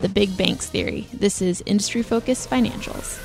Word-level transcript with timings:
the 0.00 0.08
big 0.08 0.36
banks 0.36 0.66
theory. 0.66 1.06
This 1.12 1.42
is 1.42 1.62
Industry 1.66 2.02
Focused 2.02 2.48
Financials. 2.48 3.18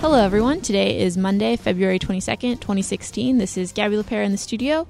Hello, 0.00 0.18
everyone. 0.18 0.60
Today 0.60 0.98
is 0.98 1.16
Monday, 1.16 1.54
February 1.54 2.00
22nd, 2.00 2.60
2016. 2.60 3.38
This 3.38 3.56
is 3.56 3.70
Gabby 3.70 3.94
Lapera 3.94 4.24
in 4.24 4.32
the 4.32 4.38
studio. 4.38 4.88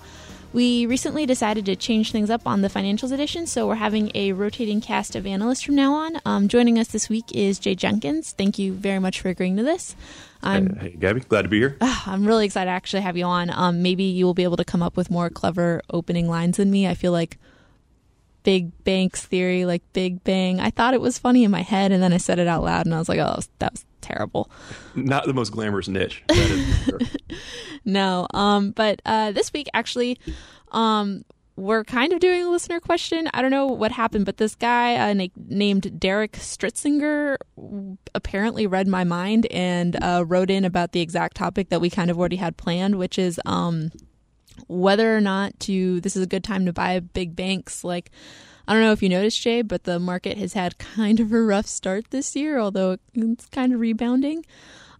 We 0.52 0.84
recently 0.84 1.24
decided 1.24 1.64
to 1.64 1.76
change 1.76 2.12
things 2.12 2.28
up 2.28 2.46
on 2.46 2.60
the 2.60 2.68
financials 2.68 3.10
edition, 3.10 3.46
so 3.46 3.66
we're 3.66 3.76
having 3.76 4.12
a 4.14 4.32
rotating 4.32 4.82
cast 4.82 5.16
of 5.16 5.26
analysts 5.26 5.62
from 5.62 5.76
now 5.76 5.94
on. 5.94 6.20
Um, 6.26 6.46
joining 6.46 6.78
us 6.78 6.88
this 6.88 7.08
week 7.08 7.24
is 7.32 7.58
Jay 7.58 7.74
Jenkins. 7.74 8.32
Thank 8.32 8.58
you 8.58 8.74
very 8.74 8.98
much 8.98 9.22
for 9.22 9.30
agreeing 9.30 9.56
to 9.56 9.62
this. 9.62 9.96
I'm, 10.42 10.76
hey, 10.76 10.90
hey, 10.90 10.96
Gabby, 10.98 11.20
glad 11.20 11.42
to 11.42 11.48
be 11.48 11.58
here. 11.58 11.78
Uh, 11.80 12.02
I'm 12.04 12.26
really 12.26 12.44
excited 12.44 12.66
to 12.66 12.72
actually 12.72 13.00
have 13.00 13.16
you 13.16 13.24
on. 13.24 13.48
Um, 13.48 13.80
maybe 13.80 14.04
you 14.04 14.26
will 14.26 14.34
be 14.34 14.42
able 14.42 14.58
to 14.58 14.64
come 14.64 14.82
up 14.82 14.94
with 14.94 15.10
more 15.10 15.30
clever 15.30 15.80
opening 15.88 16.28
lines 16.28 16.58
than 16.58 16.70
me. 16.70 16.86
I 16.86 16.94
feel 16.94 17.12
like 17.12 17.38
Big 18.42 18.72
Banks 18.84 19.24
theory, 19.24 19.64
like 19.64 19.82
Big 19.92 20.22
Bang. 20.24 20.60
I 20.60 20.70
thought 20.70 20.94
it 20.94 21.00
was 21.00 21.18
funny 21.18 21.44
in 21.44 21.50
my 21.50 21.62
head, 21.62 21.92
and 21.92 22.02
then 22.02 22.12
I 22.12 22.18
said 22.18 22.38
it 22.38 22.46
out 22.48 22.62
loud, 22.62 22.86
and 22.86 22.94
I 22.94 22.98
was 22.98 23.08
like, 23.08 23.18
oh, 23.18 23.40
that 23.58 23.72
was 23.72 23.84
terrible. 24.00 24.50
Not 24.94 25.26
the 25.26 25.34
most 25.34 25.50
glamorous 25.50 25.88
niche. 25.88 26.22
Sure. 26.84 26.98
no, 27.84 28.26
um, 28.34 28.72
but 28.72 29.00
uh, 29.06 29.32
this 29.32 29.52
week 29.52 29.68
actually, 29.74 30.18
um, 30.72 31.24
we're 31.56 31.84
kind 31.84 32.12
of 32.12 32.20
doing 32.20 32.44
a 32.44 32.50
listener 32.50 32.80
question. 32.80 33.28
I 33.34 33.42
don't 33.42 33.50
know 33.50 33.66
what 33.66 33.92
happened, 33.92 34.24
but 34.24 34.38
this 34.38 34.54
guy 34.54 34.96
uh, 34.96 35.12
na- 35.12 35.26
named 35.36 36.00
Derek 36.00 36.32
Stritzinger 36.32 37.36
apparently 38.14 38.66
read 38.66 38.88
my 38.88 39.04
mind 39.04 39.46
and 39.50 40.02
uh, 40.02 40.24
wrote 40.26 40.50
in 40.50 40.64
about 40.64 40.92
the 40.92 41.00
exact 41.00 41.36
topic 41.36 41.68
that 41.68 41.80
we 41.80 41.90
kind 41.90 42.10
of 42.10 42.18
already 42.18 42.36
had 42.36 42.56
planned, 42.56 42.96
which 42.96 43.18
is 43.18 43.40
um, 43.44 43.90
whether 44.68 45.16
or 45.16 45.20
not 45.20 45.58
to. 45.60 46.00
This 46.00 46.16
is 46.16 46.22
a 46.22 46.26
good 46.26 46.44
time 46.44 46.66
to 46.66 46.72
buy 46.72 47.00
big 47.00 47.36
banks 47.36 47.84
like 47.84 48.10
I 48.66 48.74
don't 48.74 48.82
know 48.82 48.92
if 48.92 49.02
you 49.02 49.08
noticed, 49.08 49.40
Jay, 49.40 49.62
but 49.62 49.84
the 49.84 49.98
market 49.98 50.38
has 50.38 50.52
had 50.52 50.78
kind 50.96 51.20
of 51.20 51.32
a 51.32 51.42
rough 51.42 51.66
start 51.66 52.10
this 52.10 52.36
year, 52.36 52.58
although 52.58 52.98
it's 53.14 53.46
kind 53.46 53.72
of 53.72 53.80
rebounding. 53.80 54.44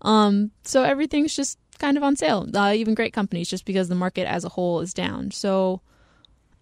Um, 0.03 0.51
so 0.65 0.83
everything's 0.83 1.35
just 1.35 1.59
kind 1.79 1.97
of 1.97 2.03
on 2.03 2.17
sale, 2.17 2.49
uh, 2.55 2.73
even 2.75 2.95
great 2.95 3.13
companies, 3.13 3.49
just 3.49 3.65
because 3.65 3.89
the 3.89 3.95
market 3.95 4.27
as 4.27 4.45
a 4.45 4.49
whole 4.49 4.81
is 4.81 4.93
down. 4.93 5.31
So 5.31 5.81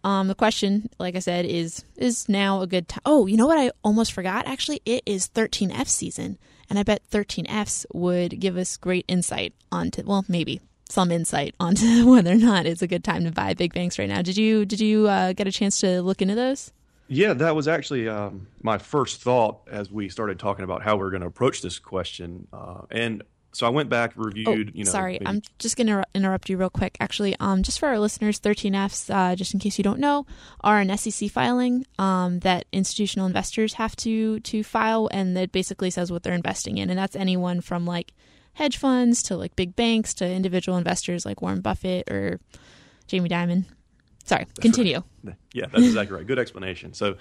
um, 0.04 0.28
the 0.28 0.34
question, 0.34 0.90
like 0.98 1.16
I 1.16 1.20
said, 1.20 1.46
is 1.46 1.84
is 1.96 2.28
now 2.28 2.60
a 2.60 2.66
good 2.66 2.88
time? 2.88 3.02
Oh, 3.04 3.26
you 3.26 3.36
know 3.36 3.46
what? 3.46 3.58
I 3.58 3.70
almost 3.82 4.12
forgot. 4.12 4.46
Actually, 4.46 4.82
it 4.84 5.02
is 5.06 5.28
13F 5.28 5.88
season, 5.88 6.38
and 6.68 6.78
I 6.78 6.82
bet 6.82 7.02
13Fs 7.10 7.86
would 7.92 8.40
give 8.40 8.56
us 8.56 8.76
great 8.76 9.04
insight 9.08 9.54
onto. 9.72 10.02
Well, 10.04 10.24
maybe 10.28 10.60
some 10.90 11.10
insight 11.10 11.54
onto 11.60 12.06
whether 12.10 12.32
or 12.32 12.36
not 12.36 12.66
it's 12.66 12.82
a 12.82 12.86
good 12.86 13.04
time 13.04 13.24
to 13.24 13.30
buy 13.30 13.54
big 13.54 13.72
banks 13.74 13.98
right 13.98 14.08
now. 14.08 14.22
Did 14.22 14.36
you 14.36 14.64
did 14.64 14.80
you 14.80 15.08
uh, 15.08 15.32
get 15.32 15.46
a 15.46 15.52
chance 15.52 15.80
to 15.80 16.02
look 16.02 16.22
into 16.22 16.34
those? 16.34 16.72
Yeah, 17.08 17.32
that 17.34 17.56
was 17.56 17.66
actually 17.66 18.08
um, 18.08 18.46
my 18.62 18.78
first 18.78 19.20
thought 19.20 19.62
as 19.68 19.90
we 19.90 20.08
started 20.08 20.38
talking 20.38 20.64
about 20.64 20.82
how 20.82 20.96
we 20.96 21.02
are 21.02 21.10
going 21.10 21.22
to 21.22 21.26
approach 21.26 21.60
this 21.60 21.80
question. 21.80 22.46
Uh, 22.52 22.82
and 22.88 23.24
so 23.52 23.66
I 23.66 23.70
went 23.70 23.88
back, 23.88 24.12
reviewed. 24.14 24.68
Oh, 24.68 24.72
you 24.72 24.84
know, 24.84 24.90
sorry, 24.90 25.14
maybe... 25.14 25.26
I'm 25.26 25.42
just 25.58 25.76
going 25.76 25.88
to 25.88 26.04
interrupt 26.14 26.48
you 26.48 26.56
real 26.56 26.70
quick. 26.70 26.96
Actually, 27.00 27.34
um, 27.40 27.64
just 27.64 27.80
for 27.80 27.88
our 27.88 27.98
listeners, 27.98 28.38
13Fs, 28.38 29.12
uh, 29.12 29.34
just 29.34 29.54
in 29.54 29.58
case 29.58 29.76
you 29.76 29.82
don't 29.82 29.98
know, 29.98 30.24
are 30.60 30.78
an 30.78 30.96
SEC 30.96 31.28
filing 31.30 31.84
um, 31.98 32.38
that 32.40 32.66
institutional 32.70 33.26
investors 33.26 33.74
have 33.74 33.96
to 33.96 34.38
to 34.40 34.62
file, 34.62 35.08
and 35.10 35.36
that 35.36 35.50
basically 35.50 35.90
says 35.90 36.12
what 36.12 36.22
they're 36.22 36.32
investing 36.32 36.78
in, 36.78 36.90
and 36.90 36.98
that's 36.98 37.16
anyone 37.16 37.60
from 37.60 37.86
like 37.86 38.12
hedge 38.60 38.76
funds 38.76 39.22
to 39.22 39.36
like 39.36 39.56
big 39.56 39.74
banks 39.74 40.12
to 40.12 40.30
individual 40.30 40.76
investors 40.76 41.24
like 41.24 41.40
Warren 41.40 41.62
Buffett 41.62 42.10
or 42.10 42.38
Jamie 43.06 43.30
Dimon. 43.30 43.64
Sorry, 44.24 44.44
that's 44.44 44.60
continue. 44.60 45.02
Right. 45.24 45.34
Yeah, 45.54 45.66
that's 45.72 45.84
exactly 45.84 46.16
right. 46.16 46.26
Good 46.26 46.38
explanation. 46.38 46.92
So, 46.92 47.16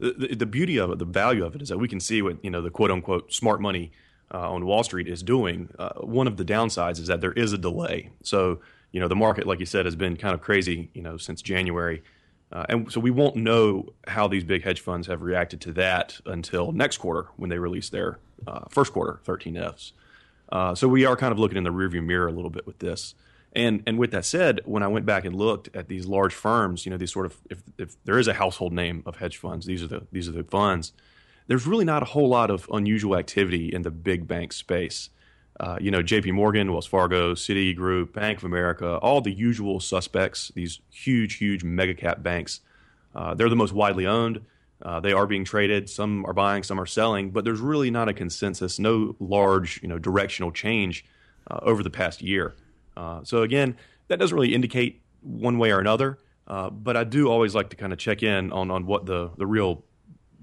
the, 0.00 0.34
the, 0.34 0.46
beauty 0.46 0.78
of 0.78 0.90
it, 0.90 0.98
the 0.98 1.04
value 1.04 1.44
of 1.44 1.54
it, 1.54 1.62
is 1.62 1.68
that 1.68 1.78
we 1.78 1.86
can 1.86 2.00
see 2.00 2.22
what 2.22 2.44
you 2.44 2.50
know 2.50 2.60
the 2.60 2.70
quote 2.70 2.90
unquote 2.90 3.32
smart 3.32 3.60
money 3.60 3.92
uh, 4.34 4.50
on 4.50 4.66
Wall 4.66 4.82
Street 4.82 5.06
is 5.06 5.22
doing. 5.22 5.68
Uh, 5.78 5.90
one 6.00 6.26
of 6.26 6.36
the 6.36 6.44
downsides 6.44 6.98
is 6.98 7.06
that 7.06 7.20
there 7.20 7.32
is 7.32 7.52
a 7.52 7.58
delay. 7.58 8.10
So, 8.22 8.60
you 8.90 9.00
know, 9.00 9.08
the 9.08 9.16
market, 9.16 9.46
like 9.46 9.60
you 9.60 9.66
said, 9.66 9.84
has 9.84 9.96
been 9.96 10.16
kind 10.16 10.34
of 10.34 10.40
crazy, 10.40 10.90
you 10.94 11.02
know, 11.02 11.16
since 11.16 11.40
January. 11.40 12.02
Uh, 12.52 12.66
and 12.68 12.92
so 12.92 12.98
we 12.98 13.10
won't 13.10 13.36
know 13.36 13.86
how 14.08 14.26
these 14.26 14.42
big 14.42 14.64
hedge 14.64 14.80
funds 14.80 15.06
have 15.06 15.22
reacted 15.22 15.60
to 15.60 15.72
that 15.72 16.20
until 16.26 16.72
next 16.72 16.96
quarter 16.98 17.28
when 17.36 17.48
they 17.48 17.58
release 17.58 17.90
their 17.90 18.18
uh, 18.48 18.64
first 18.70 18.92
quarter 18.92 19.20
13Fs. 19.24 19.92
Uh, 20.50 20.74
so 20.74 20.88
we 20.88 21.04
are 21.04 21.16
kind 21.16 21.32
of 21.32 21.38
looking 21.38 21.58
in 21.58 21.64
the 21.64 21.72
rearview 21.72 22.04
mirror 22.04 22.28
a 22.28 22.32
little 22.32 22.50
bit 22.50 22.66
with 22.66 22.78
this. 22.78 23.14
And 23.52 23.82
and 23.86 23.98
with 23.98 24.12
that 24.12 24.24
said, 24.24 24.60
when 24.64 24.82
I 24.82 24.88
went 24.88 25.06
back 25.06 25.24
and 25.24 25.34
looked 25.34 25.74
at 25.74 25.88
these 25.88 26.06
large 26.06 26.34
firms, 26.34 26.86
you 26.86 26.90
know, 26.90 26.96
these 26.96 27.12
sort 27.12 27.26
of 27.26 27.36
if, 27.50 27.62
if 27.78 28.04
there 28.04 28.18
is 28.18 28.28
a 28.28 28.34
household 28.34 28.72
name 28.72 29.02
of 29.06 29.16
hedge 29.16 29.36
funds, 29.38 29.66
these 29.66 29.82
are 29.82 29.88
the 29.88 30.06
these 30.12 30.28
are 30.28 30.32
the 30.32 30.44
funds. 30.44 30.92
There's 31.48 31.66
really 31.66 31.84
not 31.84 32.02
a 32.02 32.06
whole 32.06 32.28
lot 32.28 32.50
of 32.50 32.68
unusual 32.72 33.16
activity 33.16 33.74
in 33.74 33.82
the 33.82 33.90
big 33.90 34.28
bank 34.28 34.52
space. 34.52 35.10
Uh, 35.58 35.76
you 35.80 35.90
know, 35.90 36.00
J.P. 36.00 36.30
Morgan, 36.30 36.70
Wells 36.70 36.86
Fargo, 36.86 37.34
Citigroup, 37.34 38.12
Bank 38.12 38.38
of 38.38 38.44
America, 38.44 38.96
all 38.98 39.20
the 39.20 39.32
usual 39.32 39.80
suspects. 39.80 40.52
These 40.54 40.80
huge, 40.90 41.34
huge 41.34 41.64
mega 41.64 41.92
cap 41.92 42.22
banks. 42.22 42.60
Uh, 43.14 43.34
they're 43.34 43.48
the 43.48 43.56
most 43.56 43.72
widely 43.72 44.06
owned. 44.06 44.40
Uh, 44.82 45.00
they 45.00 45.12
are 45.12 45.26
being 45.26 45.44
traded. 45.44 45.90
Some 45.90 46.24
are 46.26 46.32
buying, 46.32 46.62
some 46.62 46.80
are 46.80 46.86
selling, 46.86 47.30
but 47.30 47.44
there's 47.44 47.60
really 47.60 47.90
not 47.90 48.08
a 48.08 48.14
consensus, 48.14 48.78
no 48.78 49.14
large, 49.20 49.82
you 49.82 49.88
know, 49.88 49.98
directional 49.98 50.52
change 50.52 51.04
uh, 51.50 51.60
over 51.62 51.82
the 51.82 51.90
past 51.90 52.22
year. 52.22 52.54
Uh, 52.96 53.20
so 53.24 53.42
again, 53.42 53.76
that 54.08 54.18
doesn't 54.18 54.34
really 54.34 54.54
indicate 54.54 55.02
one 55.22 55.58
way 55.58 55.70
or 55.70 55.80
another, 55.80 56.18
uh, 56.46 56.70
but 56.70 56.96
I 56.96 57.04
do 57.04 57.28
always 57.28 57.54
like 57.54 57.70
to 57.70 57.76
kind 57.76 57.92
of 57.92 57.98
check 57.98 58.22
in 58.22 58.52
on 58.52 58.70
on 58.70 58.86
what 58.86 59.06
the 59.06 59.30
the 59.36 59.46
real 59.46 59.84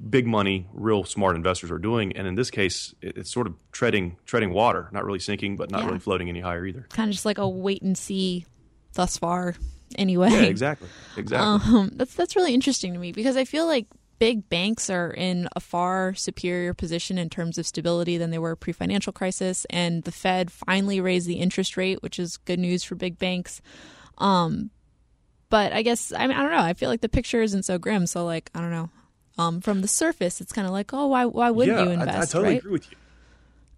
big 0.09 0.27
money, 0.27 0.67
real 0.73 1.03
smart 1.03 1.35
investors 1.35 1.71
are 1.71 1.79
doing. 1.79 2.15
And 2.15 2.27
in 2.27 2.35
this 2.35 2.51
case, 2.51 2.93
it's 3.01 3.31
sort 3.31 3.47
of 3.47 3.55
treading 3.71 4.17
treading 4.25 4.53
water, 4.53 4.89
not 4.91 5.05
really 5.05 5.19
sinking, 5.19 5.55
but 5.55 5.71
not 5.71 5.81
yeah. 5.81 5.87
really 5.87 5.99
floating 5.99 6.29
any 6.29 6.39
higher 6.39 6.65
either. 6.65 6.87
Kind 6.89 7.09
of 7.09 7.13
just 7.13 7.25
like 7.25 7.37
a 7.37 7.47
wait 7.47 7.81
and 7.81 7.97
see 7.97 8.45
thus 8.93 9.17
far. 9.17 9.55
Anyway, 9.95 10.29
yeah, 10.29 10.41
exactly, 10.41 10.89
exactly. 11.15 11.73
Um, 11.77 11.91
that's 11.93 12.13
that's 12.13 12.35
really 12.35 12.53
interesting 12.53 12.93
to 12.93 12.99
me 12.99 13.11
because 13.11 13.37
I 13.37 13.45
feel 13.45 13.65
like 13.65 13.87
big 14.19 14.49
banks 14.49 14.89
are 14.89 15.11
in 15.11 15.47
a 15.55 15.59
far 15.59 16.13
superior 16.13 16.73
position 16.73 17.17
in 17.17 17.29
terms 17.29 17.57
of 17.57 17.67
stability 17.67 18.17
than 18.17 18.31
they 18.31 18.39
were 18.39 18.55
pre 18.55 18.73
financial 18.73 19.13
crisis. 19.13 19.65
And 19.69 20.03
the 20.03 20.11
Fed 20.11 20.51
finally 20.51 21.01
raised 21.01 21.27
the 21.27 21.35
interest 21.35 21.77
rate, 21.77 22.01
which 22.01 22.19
is 22.19 22.37
good 22.37 22.59
news 22.59 22.83
for 22.83 22.95
big 22.95 23.17
banks. 23.17 23.61
Um, 24.17 24.71
but 25.49 25.71
I 25.73 25.81
guess, 25.81 26.11
I 26.11 26.27
mean, 26.27 26.35
I 26.35 26.41
don't 26.41 26.51
know. 26.51 26.57
I 26.57 26.73
feel 26.73 26.89
like 26.89 27.01
the 27.01 27.09
picture 27.09 27.41
isn't 27.41 27.63
so 27.63 27.77
grim. 27.77 28.07
So, 28.07 28.25
like, 28.25 28.49
I 28.53 28.61
don't 28.61 28.71
know. 28.71 28.89
Um, 29.39 29.61
from 29.61 29.81
the 29.81 29.87
surface, 29.87 30.41
it's 30.41 30.51
kind 30.51 30.65
of 30.65 30.73
like, 30.73 30.93
oh, 30.93 31.07
why, 31.07 31.25
why 31.25 31.51
wouldn't 31.51 31.77
yeah, 31.77 31.83
you 31.85 31.91
invest? 31.91 32.17
I, 32.17 32.21
I 32.21 32.25
totally 32.25 32.43
right? 32.49 32.57
agree 32.57 32.71
with 32.71 32.91
you. 32.91 32.97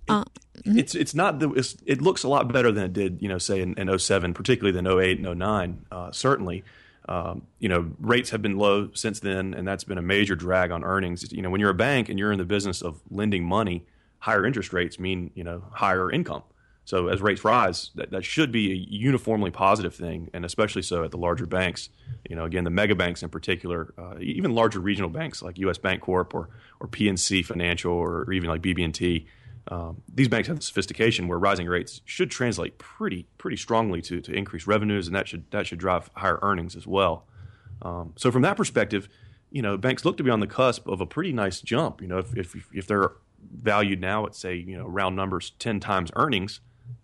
It, 0.08 0.12
uh, 0.12 0.24
mm-hmm. 0.24 0.80
It's 0.80 0.96
it's 0.96 1.14
not 1.14 1.40
the 1.40 1.52
it's, 1.52 1.76
it 1.86 2.02
looks 2.02 2.24
a 2.24 2.30
lot 2.30 2.52
better 2.52 2.72
than 2.72 2.86
it 2.86 2.94
did 2.94 3.22
you 3.22 3.28
know 3.28 3.38
say 3.38 3.62
in, 3.62 3.76
in 3.76 4.00
07, 4.00 4.34
particularly 4.34 4.72
than 4.72 4.88
08 4.88 5.20
and 5.20 5.38
09, 5.40 5.86
uh, 5.92 6.12
certainly. 6.12 6.64
Um, 7.09 7.47
you 7.58 7.68
know, 7.68 7.92
rates 8.00 8.30
have 8.30 8.44
been 8.44 8.59
low 8.59 8.92
since 8.94 9.20
then, 9.20 9.56
and 9.56 9.68
that's 9.68 9.84
been 9.84 9.97
a 9.97 10.02
major 10.02 10.36
drag 10.36 10.70
on 10.70 10.84
earnings. 10.84 11.30
You 11.31 11.42
know, 11.42 11.50
when 11.50 11.59
you're 11.59 11.72
a 11.72 11.74
bank 11.74 12.08
and 12.08 12.20
you're 12.20 12.31
in 12.31 12.38
the 12.38 12.46
business 12.46 12.84
of 12.84 13.02
lending 13.09 13.44
money, 13.44 13.88
higher 14.20 14.46
interest 14.46 14.74
rates 14.74 15.00
mean 15.00 15.31
you 15.34 15.44
know 15.44 15.64
higher 15.72 16.12
income. 16.12 16.44
So 16.86 17.08
as 17.08 17.20
rates 17.20 17.44
rise, 17.44 17.90
that, 17.96 18.12
that 18.12 18.25
should 18.25 18.52
be 18.52 18.72
a 18.72 18.75
uniformly 18.75 19.50
positive 19.50 19.96
thing, 19.96 20.30
and 20.36 20.46
especially 20.46 20.84
so 20.84 21.03
at 21.03 21.09
the 21.09 21.18
larger 21.18 21.47
banks. 21.47 21.90
You 22.30 22.36
know, 22.36 22.46
again, 22.46 22.64
the 22.64 22.70
mega 22.70 22.94
banks 22.94 23.24
in 23.24 23.30
particular, 23.30 23.91
uh, 23.97 24.20
even 24.20 24.53
larger 24.53 24.80
regional 24.80 25.09
banks 25.09 25.41
like 25.41 25.58
U.S. 25.58 25.80
Bancorp 25.80 26.36
or 26.36 26.50
or 26.80 26.88
PNC 26.88 27.44
Financial 27.44 27.91
or 27.91 28.31
even 28.31 28.50
like 28.52 28.62
BB&T 28.62 29.26
um, 29.69 30.02
these 30.13 30.28
banks 30.28 30.47
have 30.47 30.57
the 30.57 30.63
sophistication 30.63 31.28
where 31.28 31.38
rising 31.38 31.68
rates 31.68 32.02
should 32.03 32.31
translate 32.31 32.80
pretty 32.80 33.28
pretty 33.38 33.56
strongly 33.56 34.02
to, 34.02 34.19
to 34.19 34.34
increased 34.34 34.66
revenues, 34.66 35.06
and 35.06 35.16
that 35.16 35.28
should 35.28 35.50
that 35.52 35.68
should 35.68 35.80
drive 35.80 36.09
higher 36.16 36.40
earnings 36.41 36.75
as 36.75 36.88
well. 36.88 37.26
Um, 37.84 38.14
so 38.17 38.32
from 38.32 38.41
that 38.41 38.58
perspective, 38.58 39.08
you 39.52 39.61
know, 39.61 39.78
banks 39.78 40.03
look 40.05 40.17
to 40.17 40.23
be 40.23 40.32
on 40.32 40.40
the 40.40 40.47
cusp 40.47 40.88
of 40.88 41.02
a 41.02 41.05
pretty 41.05 41.32
nice 41.32 41.61
jump. 41.61 42.02
You 42.02 42.08
know, 42.08 42.17
if 42.17 42.35
if, 42.35 42.55
if 42.73 42.88
they're 42.88 43.11
valued 43.53 44.02
now 44.02 44.26
at 44.26 44.35
say 44.35 44.55
you 44.55 44.76
know 44.76 44.88
round 44.88 45.16
numbers 45.16 45.52
ten 45.59 45.79
times 45.79 46.11
earnings, 46.16 46.61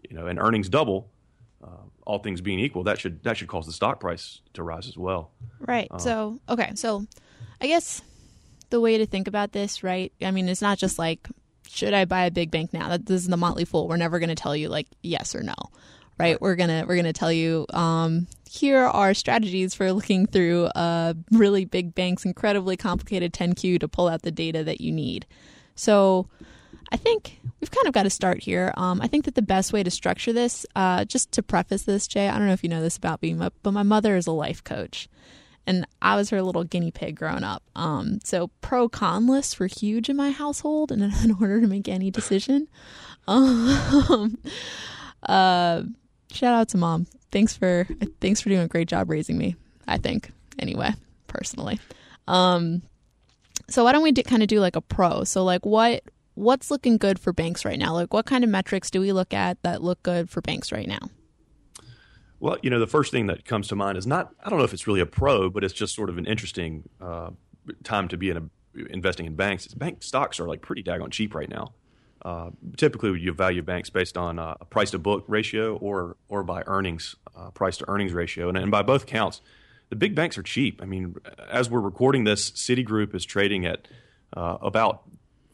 you 0.09 0.15
know, 0.15 0.25
and 0.25 0.39
earnings 0.39 0.67
double, 0.67 1.11
uh, 1.63 1.83
all 2.07 2.17
things 2.17 2.41
being 2.41 2.59
equal, 2.59 2.83
that 2.83 2.99
should 2.99 3.21
that 3.23 3.37
should 3.37 3.47
cause 3.47 3.67
the 3.67 3.73
stock 3.73 3.99
price 3.99 4.41
to 4.53 4.63
rise 4.63 4.87
as 4.87 4.97
well. 4.97 5.29
Right. 5.59 5.87
Um, 5.91 5.99
so 5.99 6.39
okay, 6.49 6.71
so 6.73 7.05
I 7.61 7.67
guess 7.67 8.01
the 8.71 8.81
way 8.81 8.97
to 8.97 9.05
think 9.05 9.27
about 9.27 9.51
this, 9.51 9.83
right? 9.83 10.11
I 10.19 10.31
mean, 10.31 10.49
it's 10.49 10.63
not 10.63 10.79
just 10.79 10.97
like 10.97 11.29
should 11.69 11.93
I 11.93 12.05
buy 12.05 12.25
a 12.25 12.31
big 12.31 12.51
bank 12.51 12.73
now? 12.73 12.89
That 12.89 13.05
this 13.05 13.21
is 13.21 13.27
the 13.27 13.37
Motley 13.37 13.65
Fool. 13.65 13.87
We're 13.87 13.97
never 13.97 14.19
going 14.19 14.29
to 14.29 14.35
tell 14.35 14.55
you 14.55 14.69
like 14.69 14.87
yes 15.01 15.35
or 15.35 15.43
no, 15.43 15.55
right? 16.17 16.39
We're 16.39 16.55
gonna 16.55 16.85
we're 16.87 16.95
gonna 16.95 17.13
tell 17.13 17.31
you 17.31 17.65
um, 17.73 18.27
here 18.49 18.83
are 18.83 19.13
strategies 19.13 19.73
for 19.73 19.91
looking 19.91 20.27
through 20.27 20.69
a 20.75 21.15
really 21.31 21.65
big 21.65 21.95
bank's 21.95 22.25
incredibly 22.25 22.77
complicated 22.77 23.33
10Q 23.33 23.79
to 23.79 23.87
pull 23.87 24.07
out 24.07 24.21
the 24.21 24.31
data 24.31 24.63
that 24.63 24.81
you 24.81 24.91
need. 24.91 25.25
So, 25.75 26.27
I 26.91 26.97
think 26.97 27.41
we've 27.59 27.71
kind 27.71 27.87
of 27.87 27.93
got 27.93 28.03
to 28.03 28.09
start 28.09 28.41
here. 28.41 28.73
Um, 28.77 29.01
I 29.01 29.07
think 29.07 29.25
that 29.25 29.35
the 29.35 29.41
best 29.41 29.73
way 29.73 29.83
to 29.83 29.91
structure 29.91 30.31
this, 30.31 30.65
uh, 30.75 31.03
just 31.03 31.31
to 31.33 31.43
preface 31.43 31.83
this, 31.83 32.07
Jay, 32.07 32.29
I 32.29 32.37
don't 32.37 32.47
know 32.47 32.53
if 32.53 32.63
you 32.63 32.69
know 32.69 32.81
this 32.81 32.95
about 32.95 33.21
me, 33.21 33.33
but 33.33 33.53
my 33.63 33.83
mother 33.83 34.15
is 34.15 34.27
a 34.27 34.31
life 34.31 34.63
coach. 34.63 35.09
And 35.67 35.87
I 36.01 36.15
was 36.15 36.29
her 36.29 36.41
little 36.41 36.63
guinea 36.63 36.91
pig 36.91 37.15
growing 37.15 37.43
up. 37.43 37.63
Um, 37.75 38.19
so 38.23 38.49
pro 38.61 38.87
con 38.87 39.27
lists 39.27 39.59
were 39.59 39.67
huge 39.67 40.09
in 40.09 40.15
my 40.15 40.31
household, 40.31 40.91
and 40.91 41.01
in 41.23 41.31
order 41.39 41.61
to 41.61 41.67
make 41.67 41.87
any 41.87 42.11
decision, 42.11 42.67
um, 43.27 44.37
uh, 45.23 45.81
shout 46.31 46.53
out 46.53 46.69
to 46.69 46.77
mom. 46.77 47.07
Thanks 47.31 47.55
for 47.57 47.87
thanks 48.21 48.41
for 48.41 48.49
doing 48.49 48.61
a 48.61 48.67
great 48.67 48.87
job 48.87 49.09
raising 49.09 49.37
me. 49.37 49.55
I 49.87 49.97
think 49.97 50.31
anyway, 50.59 50.91
personally. 51.27 51.79
Um, 52.27 52.81
so 53.69 53.83
why 53.83 53.91
don't 53.91 54.03
we 54.03 54.13
kind 54.13 54.41
of 54.41 54.47
do 54.47 54.59
like 54.59 54.75
a 54.75 54.81
pro? 54.81 55.23
So 55.23 55.43
like 55.43 55.65
what 55.65 56.03
what's 56.35 56.69
looking 56.69 56.97
good 56.97 57.19
for 57.19 57.33
banks 57.33 57.65
right 57.65 57.79
now? 57.79 57.93
Like 57.93 58.13
what 58.13 58.25
kind 58.25 58.43
of 58.43 58.49
metrics 58.49 58.91
do 58.91 59.01
we 59.01 59.11
look 59.11 59.33
at 59.33 59.61
that 59.63 59.81
look 59.81 60.01
good 60.03 60.29
for 60.29 60.41
banks 60.41 60.71
right 60.71 60.87
now? 60.87 61.09
Well, 62.45 62.57
you 62.61 62.69
know, 62.69 62.77
the 62.77 62.85
first 62.85 63.11
thing 63.11 63.25
that 63.25 63.43
comes 63.43 63.69
to 63.69 63.75
mind 63.75 63.97
is 63.97 64.05
not 64.05 64.31
I 64.43 64.51
don't 64.51 64.59
know 64.59 64.65
if 64.65 64.71
it's 64.71 64.85
really 64.85 64.99
a 64.99 65.05
pro, 65.07 65.49
but 65.49 65.63
it's 65.63 65.73
just 65.73 65.95
sort 65.95 66.11
of 66.11 66.19
an 66.19 66.27
interesting 66.27 66.87
uh, 67.01 67.31
time 67.83 68.07
to 68.09 68.17
be 68.17 68.29
in 68.29 68.37
a, 68.37 68.83
investing 68.91 69.25
in 69.25 69.35
banks. 69.35 69.65
bank 69.69 70.03
stocks 70.03 70.39
are 70.39 70.47
like 70.47 70.61
pretty 70.61 70.83
daggone 70.83 71.09
cheap 71.09 71.33
right 71.33 71.49
now. 71.49 71.73
Uh, 72.23 72.51
typically, 72.77 73.19
you 73.19 73.33
value 73.33 73.63
banks 73.63 73.89
based 73.89 74.15
on 74.15 74.37
uh, 74.37 74.53
a 74.61 74.65
price 74.65 74.91
to 74.91 74.99
book 74.99 75.23
ratio 75.27 75.75
or 75.77 76.17
or 76.29 76.43
by 76.43 76.61
earnings 76.67 77.15
uh, 77.35 77.49
price 77.49 77.77
to 77.77 77.89
earnings 77.89 78.13
ratio, 78.13 78.47
and, 78.47 78.59
and 78.59 78.69
by 78.69 78.83
both 78.83 79.07
counts, 79.07 79.41
the 79.89 79.95
big 79.95 80.13
banks 80.13 80.37
are 80.37 80.43
cheap. 80.43 80.83
I 80.83 80.85
mean, 80.85 81.15
as 81.49 81.67
we're 81.67 81.79
recording 81.79 82.25
this, 82.25 82.51
Citigroup 82.51 83.15
is 83.15 83.25
trading 83.25 83.65
at 83.65 83.87
uh, 84.37 84.59
about 84.61 85.01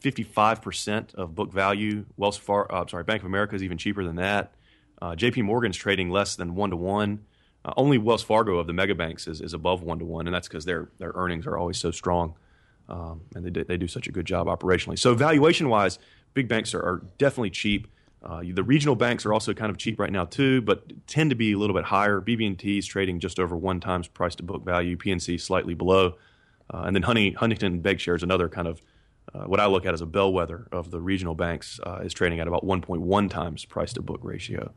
55% 0.02 1.14
of 1.14 1.34
book 1.34 1.54
value. 1.54 2.04
Wells 2.18 2.36
Fargo, 2.36 2.74
uh, 2.74 2.86
sorry, 2.86 3.04
Bank 3.04 3.22
of 3.22 3.26
America 3.26 3.54
is 3.54 3.62
even 3.62 3.78
cheaper 3.78 4.04
than 4.04 4.16
that. 4.16 4.52
Uh, 5.00 5.16
J.P. 5.16 5.42
Morgan's 5.42 5.76
trading 5.76 6.10
less 6.10 6.36
than 6.36 6.54
one 6.54 6.70
to 6.70 6.76
one. 6.76 7.24
Uh, 7.64 7.72
only 7.76 7.98
Wells 7.98 8.22
Fargo 8.22 8.58
of 8.58 8.66
the 8.66 8.72
mega 8.72 8.94
banks 8.94 9.26
is, 9.26 9.40
is 9.40 9.54
above 9.54 9.82
one 9.82 9.98
to 10.00 10.04
one, 10.04 10.26
and 10.26 10.34
that's 10.34 10.48
because 10.48 10.64
their 10.64 10.90
their 10.98 11.12
earnings 11.14 11.46
are 11.46 11.56
always 11.56 11.78
so 11.78 11.90
strong, 11.90 12.34
um, 12.88 13.20
and 13.34 13.44
they 13.44 13.50
do, 13.50 13.64
they 13.64 13.76
do 13.76 13.86
such 13.86 14.08
a 14.08 14.12
good 14.12 14.26
job 14.26 14.46
operationally. 14.48 14.98
So 14.98 15.14
valuation 15.14 15.68
wise, 15.68 15.98
big 16.34 16.48
banks 16.48 16.74
are, 16.74 16.80
are 16.80 17.02
definitely 17.18 17.50
cheap. 17.50 17.86
Uh, 18.24 18.42
the 18.52 18.62
regional 18.62 18.94
banks 18.94 19.26
are 19.26 19.32
also 19.32 19.52
kind 19.52 19.70
of 19.70 19.78
cheap 19.78 19.98
right 19.98 20.12
now 20.12 20.24
too, 20.24 20.60
but 20.62 21.06
tend 21.08 21.30
to 21.30 21.36
be 21.36 21.52
a 21.52 21.58
little 21.58 21.74
bit 21.74 21.84
higher. 21.84 22.20
BB&T 22.20 22.78
is 22.78 22.86
trading 22.86 23.18
just 23.18 23.40
over 23.40 23.56
one 23.56 23.80
times 23.80 24.06
price 24.06 24.36
to 24.36 24.44
book 24.44 24.64
value. 24.64 24.96
PNC 24.96 25.40
slightly 25.40 25.74
below, 25.74 26.14
uh, 26.72 26.82
and 26.84 26.94
then 26.94 27.02
Honey, 27.02 27.32
Huntington 27.32 27.82
Bancshares 27.82 28.16
is 28.16 28.22
another 28.22 28.48
kind 28.48 28.68
of 28.68 28.80
uh, 29.34 29.44
what 29.44 29.60
I 29.60 29.66
look 29.66 29.86
at 29.86 29.94
as 29.94 30.00
a 30.00 30.06
bellwether 30.06 30.66
of 30.72 30.90
the 30.90 31.00
regional 31.00 31.34
banks 31.34 31.80
uh, 31.84 32.00
is 32.02 32.12
trading 32.12 32.40
at 32.40 32.48
about 32.48 32.64
1.1 32.64 33.30
times 33.30 33.64
price 33.64 33.92
to 33.94 34.02
book 34.02 34.20
ratio. 34.22 34.72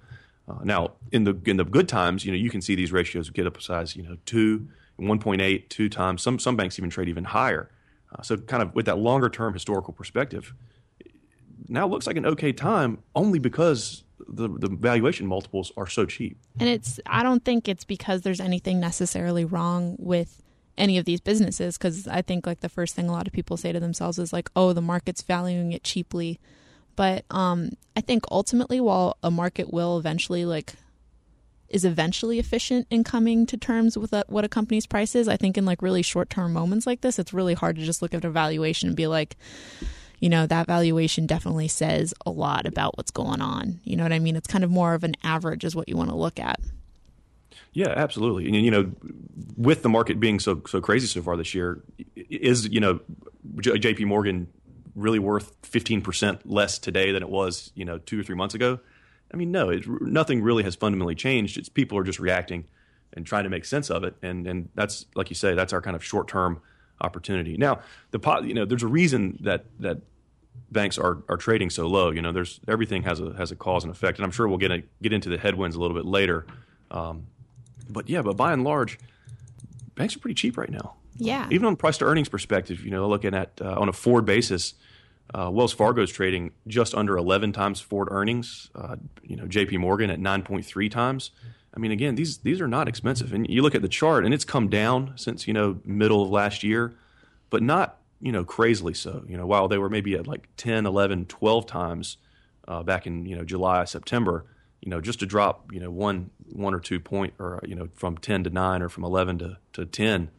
Uh, 0.48 0.60
now, 0.64 0.92
in 1.12 1.24
the 1.24 1.36
in 1.46 1.58
the 1.58 1.66
good 1.66 1.90
times, 1.90 2.24
you 2.24 2.32
know 2.32 2.38
you 2.38 2.50
can 2.50 2.62
see 2.62 2.76
these 2.76 2.92
ratios 2.92 3.30
get 3.30 3.48
up 3.48 3.62
size, 3.62 3.96
you 3.96 4.04
know, 4.04 4.18
two, 4.26 4.68
1.8, 5.00 5.70
two 5.70 5.90
times. 5.90 6.22
Some 6.22 6.38
some 6.38 6.56
banks 6.56 6.78
even 6.78 6.90
trade 6.90 7.10
even 7.10 7.24
higher. 7.24 7.72
Uh, 8.14 8.22
so, 8.22 8.38
kind 8.38 8.62
of 8.62 8.74
with 8.76 8.86
that 8.86 9.00
longer 9.00 9.30
term 9.30 9.54
historical 9.54 9.92
perspective 9.92 10.54
now 11.68 11.88
looks 11.88 12.08
like 12.08 12.18
an 12.18 12.26
okay 12.26 12.52
time 12.52 13.00
only 13.16 13.40
because 13.40 14.04
the 14.28 14.48
the 14.48 14.70
valuation 14.70 15.28
multiples 15.28 15.72
are 15.78 15.88
so 15.88 16.06
cheap. 16.06 16.38
And 16.60 16.70
it's 16.70 17.00
I 17.06 17.24
don't 17.24 17.44
think 17.44 17.68
it's 17.68 17.84
because 17.84 18.22
there's 18.22 18.40
anything 18.40 18.80
necessarily 18.80 19.46
wrong 19.46 19.96
with 20.00 20.42
any 20.78 20.98
of 20.98 21.06
these 21.06 21.22
businesses 21.22 21.78
because 21.78 22.08
I 22.08 22.22
think 22.22 22.46
like 22.46 22.60
the 22.60 22.70
first 22.70 22.96
thing 22.96 23.08
a 23.08 23.12
lot 23.12 23.28
of 23.28 23.34
people 23.34 23.58
say 23.58 23.72
to 23.72 23.80
themselves 23.80 24.20
is 24.20 24.34
like, 24.34 24.50
"Oh, 24.56 24.74
the 24.74 24.82
market's 24.82 25.22
valuing 25.22 25.72
it 25.72 25.84
cheaply." 25.84 26.40
But 26.96 27.26
um, 27.30 27.72
I 27.96 28.02
think 28.02 28.26
ultimately, 28.32 28.80
while 28.80 29.18
a 29.24 29.32
market 29.32 29.72
will 29.74 29.98
eventually 29.98 30.46
like 30.46 30.74
is 31.68 31.84
eventually 31.84 32.40
efficient 32.40 32.88
in 32.90 33.04
coming 33.04 33.46
to 33.48 33.58
terms 33.58 33.98
with 33.98 34.14
what 34.28 34.46
a 34.46 34.50
company's 34.50 34.86
price 34.86 35.16
is, 35.16 35.28
I 35.28 35.36
think 35.36 35.58
in 35.58 35.66
like 35.66 35.82
really 35.82 36.02
short 36.02 36.30
term 36.30 36.54
moments 36.54 36.86
like 36.86 37.02
this, 37.02 37.20
it's 37.20 37.34
really 37.34 37.54
hard 37.54 37.76
to 37.78 37.84
just 37.84 38.02
look 38.02 38.14
at 38.14 38.24
a 38.24 38.30
valuation 38.30 38.88
and 38.90 38.96
be 38.96 39.08
like, 39.08 39.36
you 40.20 40.30
know, 40.30 40.46
that 40.46 40.68
valuation 40.68 41.26
definitely 41.26 41.68
says 41.68 42.14
a 42.26 42.32
lot 42.32 42.66
about 42.66 42.98
what's 42.98 43.12
going 43.12 43.42
on. 43.42 43.80
You 43.84 43.98
know 43.98 44.04
what 44.04 44.14
I 44.14 44.20
mean? 44.20 44.36
It's 44.36 44.48
kind 44.48 44.64
of 44.64 44.72
more 44.72 44.94
of 44.94 45.04
an 45.04 45.16
average, 45.24 45.64
is 45.64 45.76
what 45.76 45.90
you 45.90 45.98
want 45.98 46.10
to 46.12 46.16
look 46.16 46.40
at. 46.40 46.60
Yeah, 47.76 47.90
absolutely. 47.90 48.46
And 48.46 48.56
you 48.56 48.72
know, 48.72 48.90
with 49.58 49.84
the 49.84 49.90
market 49.90 50.18
being 50.18 50.40
so 50.40 50.62
so 50.66 50.80
crazy 50.80 51.08
so 51.08 51.22
far 51.22 51.36
this 51.36 51.54
year, 51.54 51.84
is 52.16 52.68
you 52.70 52.80
know, 52.80 53.02
J.P. 53.60 54.06
Morgan 54.06 54.48
really 54.96 55.20
worth 55.20 55.54
fifteen 55.62 56.02
percent 56.02 56.50
less 56.50 56.80
today 56.80 57.12
than 57.12 57.22
it 57.22 57.30
was 57.30 57.74
you 57.76 57.84
know 57.84 57.98
two 57.98 58.18
or 58.18 58.24
three 58.24 58.36
months 58.36 58.56
ago? 58.56 58.80
I 59.34 59.36
mean, 59.36 59.52
no, 59.52 59.70
it, 59.70 59.86
nothing 60.02 60.42
really 60.42 60.64
has 60.64 60.76
fundamentally 60.76 61.16
changed. 61.16 61.58
It's 61.58 61.68
people 61.68 61.98
are 61.98 62.06
just 62.06 62.18
reacting 62.18 62.64
and 63.12 63.26
trying 63.26 63.44
to 63.44 63.50
make 63.50 63.66
sense 63.66 63.92
of 63.92 64.06
it, 64.06 64.16
and 64.22 64.48
and 64.48 64.70
that's 64.74 65.06
like 65.14 65.30
you 65.30 65.36
say, 65.36 65.54
that's 65.54 65.74
our 65.74 65.82
kind 65.82 65.98
of 65.98 66.04
short 66.04 66.30
term 66.30 66.62
opportunity. 67.02 67.58
Now, 67.58 67.82
the 68.12 68.20
pot, 68.20 68.46
you 68.46 68.54
know, 68.54 68.64
there's 68.64 68.84
a 68.84 68.88
reason 68.88 69.38
that 69.42 69.66
that 69.82 69.98
banks 70.72 70.98
are 70.98 71.24
are 71.28 71.36
trading 71.36 71.70
so 71.72 71.88
low. 71.88 72.10
You 72.12 72.22
know, 72.22 72.32
there's 72.32 72.62
everything 72.70 73.04
has 73.04 73.20
a 73.20 73.34
has 73.34 73.52
a 73.52 73.58
cause 73.58 73.84
and 73.84 73.92
effect, 73.92 74.18
and 74.18 74.26
I'm 74.26 74.32
sure 74.32 74.48
we'll 74.48 74.60
get 74.60 74.72
a, 74.72 74.82
get 75.02 75.12
into 75.12 75.28
the 75.28 75.38
headwinds 75.38 75.76
a 75.76 75.82
little 75.82 75.98
bit 75.98 76.06
later. 76.06 76.46
Um, 76.90 77.28
but 77.90 78.10
yeah, 78.10 78.22
but 78.22 78.38
by 78.38 78.54
and 78.54 78.64
large, 78.64 79.00
banks 79.96 80.16
are 80.16 80.20
pretty 80.20 80.36
cheap 80.36 80.58
right 80.58 80.70
now. 80.70 80.96
Yeah. 81.18 81.48
Even 81.50 81.66
on 81.68 81.76
price 81.76 81.98
to 82.00 82.06
earnings 82.06 82.30
perspective, 82.30 82.84
you 82.84 82.92
know, 82.92 83.08
looking 83.08 83.34
at 83.34 83.52
uh, 83.62 83.80
on 83.80 83.88
a 83.88 83.94
forward 83.94 84.26
basis, 84.26 84.74
uh, 85.34 85.50
Wells 85.52 85.72
Fargo 85.72 86.02
is 86.02 86.12
trading 86.12 86.52
just 86.68 86.94
under 86.94 87.18
11 87.18 87.54
times 87.54 87.80
forward 87.80 88.10
earnings. 88.12 88.70
Uh, 88.76 88.98
you 89.24 89.36
know, 89.36 89.48
J.P. 89.48 89.78
Morgan 89.78 90.10
at 90.10 90.20
9.3 90.20 90.92
times. 90.92 91.32
I 91.74 91.80
mean, 91.80 91.92
again, 91.92 92.16
these 92.16 92.38
these 92.38 92.62
are 92.62 92.68
not 92.68 92.88
expensive, 92.88 93.34
and 93.34 93.50
you 93.50 93.62
look 93.62 93.76
at 93.76 93.82
the 93.82 93.90
chart, 93.90 94.24
and 94.24 94.34
it's 94.34 94.46
come 94.46 94.70
down 94.70 95.14
since 95.18 95.46
you 95.46 95.54
know 95.54 95.80
middle 95.84 96.24
of 96.24 96.30
last 96.30 96.64
year, 96.64 96.94
but 97.50 97.62
not 97.62 97.98
you 98.22 98.32
know, 98.32 98.44
crazily 98.44 98.94
so. 98.94 99.24
You 99.28 99.38
know, 99.38 99.46
while 99.46 99.68
they 99.68 99.78
were 99.78 99.90
maybe 99.90 100.16
at 100.16 100.28
like 100.28 100.48
10, 100.58 100.86
11, 100.86 101.26
12 101.26 101.66
times 101.66 102.18
uh, 102.68 102.84
back 102.84 103.06
in, 103.06 103.26
you 103.26 103.36
know, 103.36 103.44
July, 103.44 103.86
September, 103.86 104.46
you 104.86 104.92
know, 104.92 105.02
just 105.02 105.20
to 105.20 105.26
drop, 105.26 105.74
you 105.74 105.80
know, 105.80 105.90
one, 105.90 106.30
one 106.54 106.74
or 106.74 106.80
two 106.80 107.00
point 107.00 107.34
or, 107.40 107.60
you 107.66 107.76
know, 107.76 107.90
from 107.96 108.18
10 108.18 108.46
to 108.46 108.50
9 108.50 108.82
or 108.82 108.88
from 108.88 109.04
11 109.04 109.40
to, 109.40 109.58
to 109.74 109.86
10, 109.86 110.30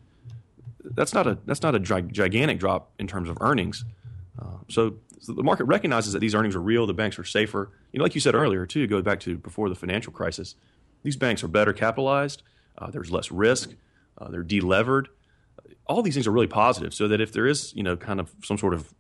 that's 0.85 1.13
not 1.13 1.27
a, 1.27 1.37
that's 1.45 1.63
not 1.63 1.75
a 1.75 1.81
gigantic 1.81 2.59
drop 2.59 2.93
in 2.99 3.09
terms 3.09 3.29
of 3.29 3.37
earnings. 3.41 3.85
Uh, 4.41 4.59
so, 4.69 4.95
so, 5.21 5.33
the 5.33 5.43
market 5.43 5.65
recognizes 5.65 6.13
that 6.13 6.21
these 6.21 6.35
earnings 6.35 6.55
are 6.55 6.61
real. 6.61 6.87
The 6.87 6.95
banks 6.95 7.19
are 7.19 7.25
safer. 7.25 7.73
You 7.93 7.99
know, 7.99 8.05
like 8.05 8.15
you 8.15 8.21
said 8.21 8.35
earlier, 8.35 8.67
too, 8.67 8.87
go 8.87 9.03
back 9.03 9.19
to 9.21 9.37
before 9.37 9.69
the 9.69 9.75
financial 9.75 10.13
crisis, 10.13 10.55
these 11.03 11.17
banks 11.17 11.43
are 11.43 11.49
better 11.49 11.73
capitalized. 11.73 12.43
Uh, 12.79 12.91
there's 12.91 13.11
less 13.11 13.33
risk. 13.33 13.75
Uh, 14.17 14.29
they're 14.29 14.43
delevered 14.43 15.09
all 15.88 16.03
these 16.03 16.15
things 16.15 16.26
are 16.26 16.33
really 16.33 16.47
positive. 16.47 16.93
So 16.93 17.09
that 17.09 17.21
if 17.21 17.33
there 17.33 17.47
is, 17.47 17.75
you 17.75 17.83
know, 17.83 17.97
kind 17.97 18.21
of 18.21 18.33
some 18.43 18.59
sort 18.59 18.75
of 18.75 18.93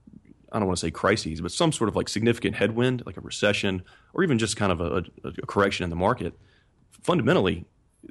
I 0.56 0.58
don't 0.58 0.68
want 0.68 0.78
to 0.78 0.86
say 0.86 0.90
crises, 0.90 1.42
but 1.42 1.52
some 1.52 1.70
sort 1.70 1.88
of 1.88 1.96
like 1.96 2.08
significant 2.08 2.56
headwind, 2.56 3.02
like 3.04 3.18
a 3.18 3.20
recession, 3.20 3.82
or 4.14 4.24
even 4.24 4.38
just 4.38 4.56
kind 4.56 4.72
of 4.72 4.80
a, 4.80 5.04
a, 5.22 5.28
a 5.28 5.46
correction 5.46 5.84
in 5.84 5.90
the 5.90 5.96
market, 5.96 6.32
fundamentally, 7.02 7.66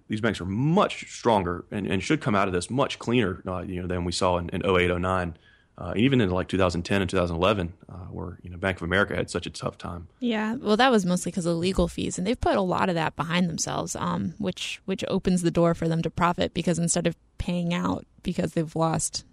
these 0.09 0.21
banks 0.21 0.39
are 0.39 0.45
much 0.45 1.11
stronger 1.11 1.65
and, 1.71 1.87
and 1.87 2.03
should 2.03 2.21
come 2.21 2.35
out 2.35 2.47
of 2.47 2.53
this 2.53 2.69
much 2.69 2.99
cleaner, 2.99 3.41
uh, 3.47 3.61
you 3.61 3.81
know, 3.81 3.87
than 3.87 4.05
we 4.05 4.11
saw 4.11 4.37
in, 4.37 4.49
in 4.49 4.63
08, 4.63 4.95
09. 4.95 5.37
Uh, 5.77 5.93
even 5.97 6.21
in 6.21 6.29
like 6.29 6.47
2010 6.47 7.01
and 7.01 7.09
2011, 7.09 7.73
uh, 7.89 7.93
where 8.05 8.39
you 8.43 8.49
know 8.49 8.55
Bank 8.57 8.77
of 8.77 8.83
America 8.83 9.13
had 9.13 9.29
such 9.29 9.45
a 9.45 9.49
tough 9.49 9.77
time. 9.77 10.07
Yeah, 10.21 10.55
well, 10.55 10.77
that 10.77 10.89
was 10.89 11.05
mostly 11.05 11.33
because 11.33 11.45
of 11.45 11.57
legal 11.57 11.89
fees, 11.89 12.17
and 12.17 12.25
they've 12.25 12.39
put 12.39 12.55
a 12.55 12.61
lot 12.61 12.87
of 12.87 12.95
that 12.95 13.17
behind 13.17 13.49
themselves, 13.49 13.93
um, 13.93 14.35
which 14.37 14.79
which 14.85 15.03
opens 15.09 15.41
the 15.41 15.51
door 15.51 15.73
for 15.73 15.89
them 15.89 16.01
to 16.03 16.09
profit 16.09 16.53
because 16.53 16.79
instead 16.79 17.07
of 17.07 17.17
paying 17.39 17.73
out 17.73 18.05
because 18.23 18.53
they've 18.53 18.73
lost 18.73 19.25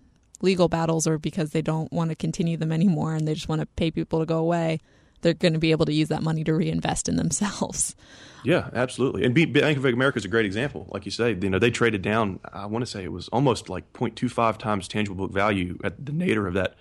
legal 0.42 0.68
battles 0.68 1.06
or 1.06 1.18
because 1.18 1.50
they 1.50 1.62
don't 1.62 1.92
want 1.92 2.10
to 2.10 2.16
continue 2.16 2.56
them 2.56 2.72
anymore 2.72 3.14
and 3.14 3.26
they 3.26 3.34
just 3.34 3.48
want 3.48 3.60
to 3.60 3.66
pay 3.66 3.90
people 3.90 4.20
to 4.20 4.26
go 4.26 4.38
away, 4.38 4.80
they're 5.22 5.34
going 5.34 5.54
to 5.54 5.58
be 5.58 5.70
able 5.70 5.86
to 5.86 5.92
use 5.92 6.08
that 6.08 6.22
money 6.22 6.44
to 6.44 6.52
reinvest 6.52 7.08
in 7.08 7.16
themselves. 7.16 7.94
Yeah, 8.44 8.70
absolutely. 8.72 9.24
And 9.24 9.36
Bank 9.36 9.76
of 9.76 9.84
America 9.84 10.18
is 10.18 10.24
a 10.24 10.28
great 10.28 10.46
example. 10.46 10.88
Like 10.90 11.04
you 11.04 11.12
say, 11.12 11.38
you 11.40 11.48
know, 11.48 11.60
they 11.60 11.70
traded 11.70 12.02
down. 12.02 12.40
I 12.52 12.66
want 12.66 12.82
to 12.84 12.90
say 12.90 13.04
it 13.04 13.12
was 13.12 13.28
almost 13.28 13.68
like 13.68 13.92
0.25 13.92 14.58
times 14.58 14.88
tangible 14.88 15.28
book 15.28 15.32
value 15.32 15.78
at 15.84 16.04
the 16.04 16.10
nadir 16.10 16.48
of 16.48 16.54
that 16.54 16.74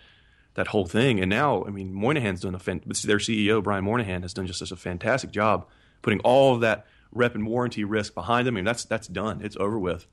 that 0.56 0.66
whole 0.66 0.88
thing. 0.88 1.20
And 1.20 1.30
now, 1.30 1.64
I 1.66 1.70
mean, 1.70 1.94
Moynihan's 1.94 2.42
done 2.42 2.56
a 2.56 2.60
fan, 2.60 2.82
their 2.84 3.20
CEO 3.20 3.62
Brian 3.62 3.86
Moynihan 3.86 4.24
has 4.24 4.34
done 4.34 4.48
just 4.48 4.58
such 4.58 4.72
a 4.72 4.76
fantastic 4.76 5.30
job 5.30 5.68
putting 6.02 6.20
all 6.22 6.56
of 6.56 6.62
that 6.62 6.88
rep 7.12 7.36
and 7.36 7.46
warranty 7.46 7.84
risk 7.84 8.14
behind 8.14 8.48
them. 8.48 8.56
I 8.56 8.58
mean, 8.58 8.66
that's 8.66 8.86
that's 8.86 9.08
done. 9.08 9.42
It's 9.44 9.58
over 9.58 9.78
with. 9.78 10.08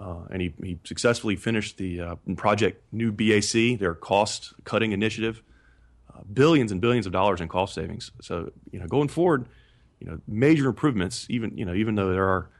Uh, 0.00 0.24
and 0.30 0.40
he, 0.40 0.54
he 0.62 0.78
successfully 0.84 1.36
finished 1.36 1.76
the 1.76 2.00
uh, 2.00 2.14
project 2.36 2.82
New 2.90 3.12
BAC, 3.12 3.78
their 3.78 3.94
cost 3.94 4.54
cutting 4.64 4.92
initiative, 4.92 5.42
uh, 6.12 6.22
billions 6.32 6.72
and 6.72 6.80
billions 6.80 7.06
of 7.06 7.12
dollars 7.12 7.40
in 7.40 7.48
cost 7.48 7.74
savings. 7.74 8.10
So 8.22 8.50
you 8.72 8.80
know, 8.80 8.86
going 8.86 9.08
forward, 9.08 9.46
you 10.00 10.06
know, 10.06 10.18
major 10.26 10.68
improvements. 10.68 11.26
Even 11.28 11.56
you 11.56 11.66
know, 11.66 11.74
even 11.74 11.96
though 11.96 12.12
there 12.12 12.28
are 12.28 12.50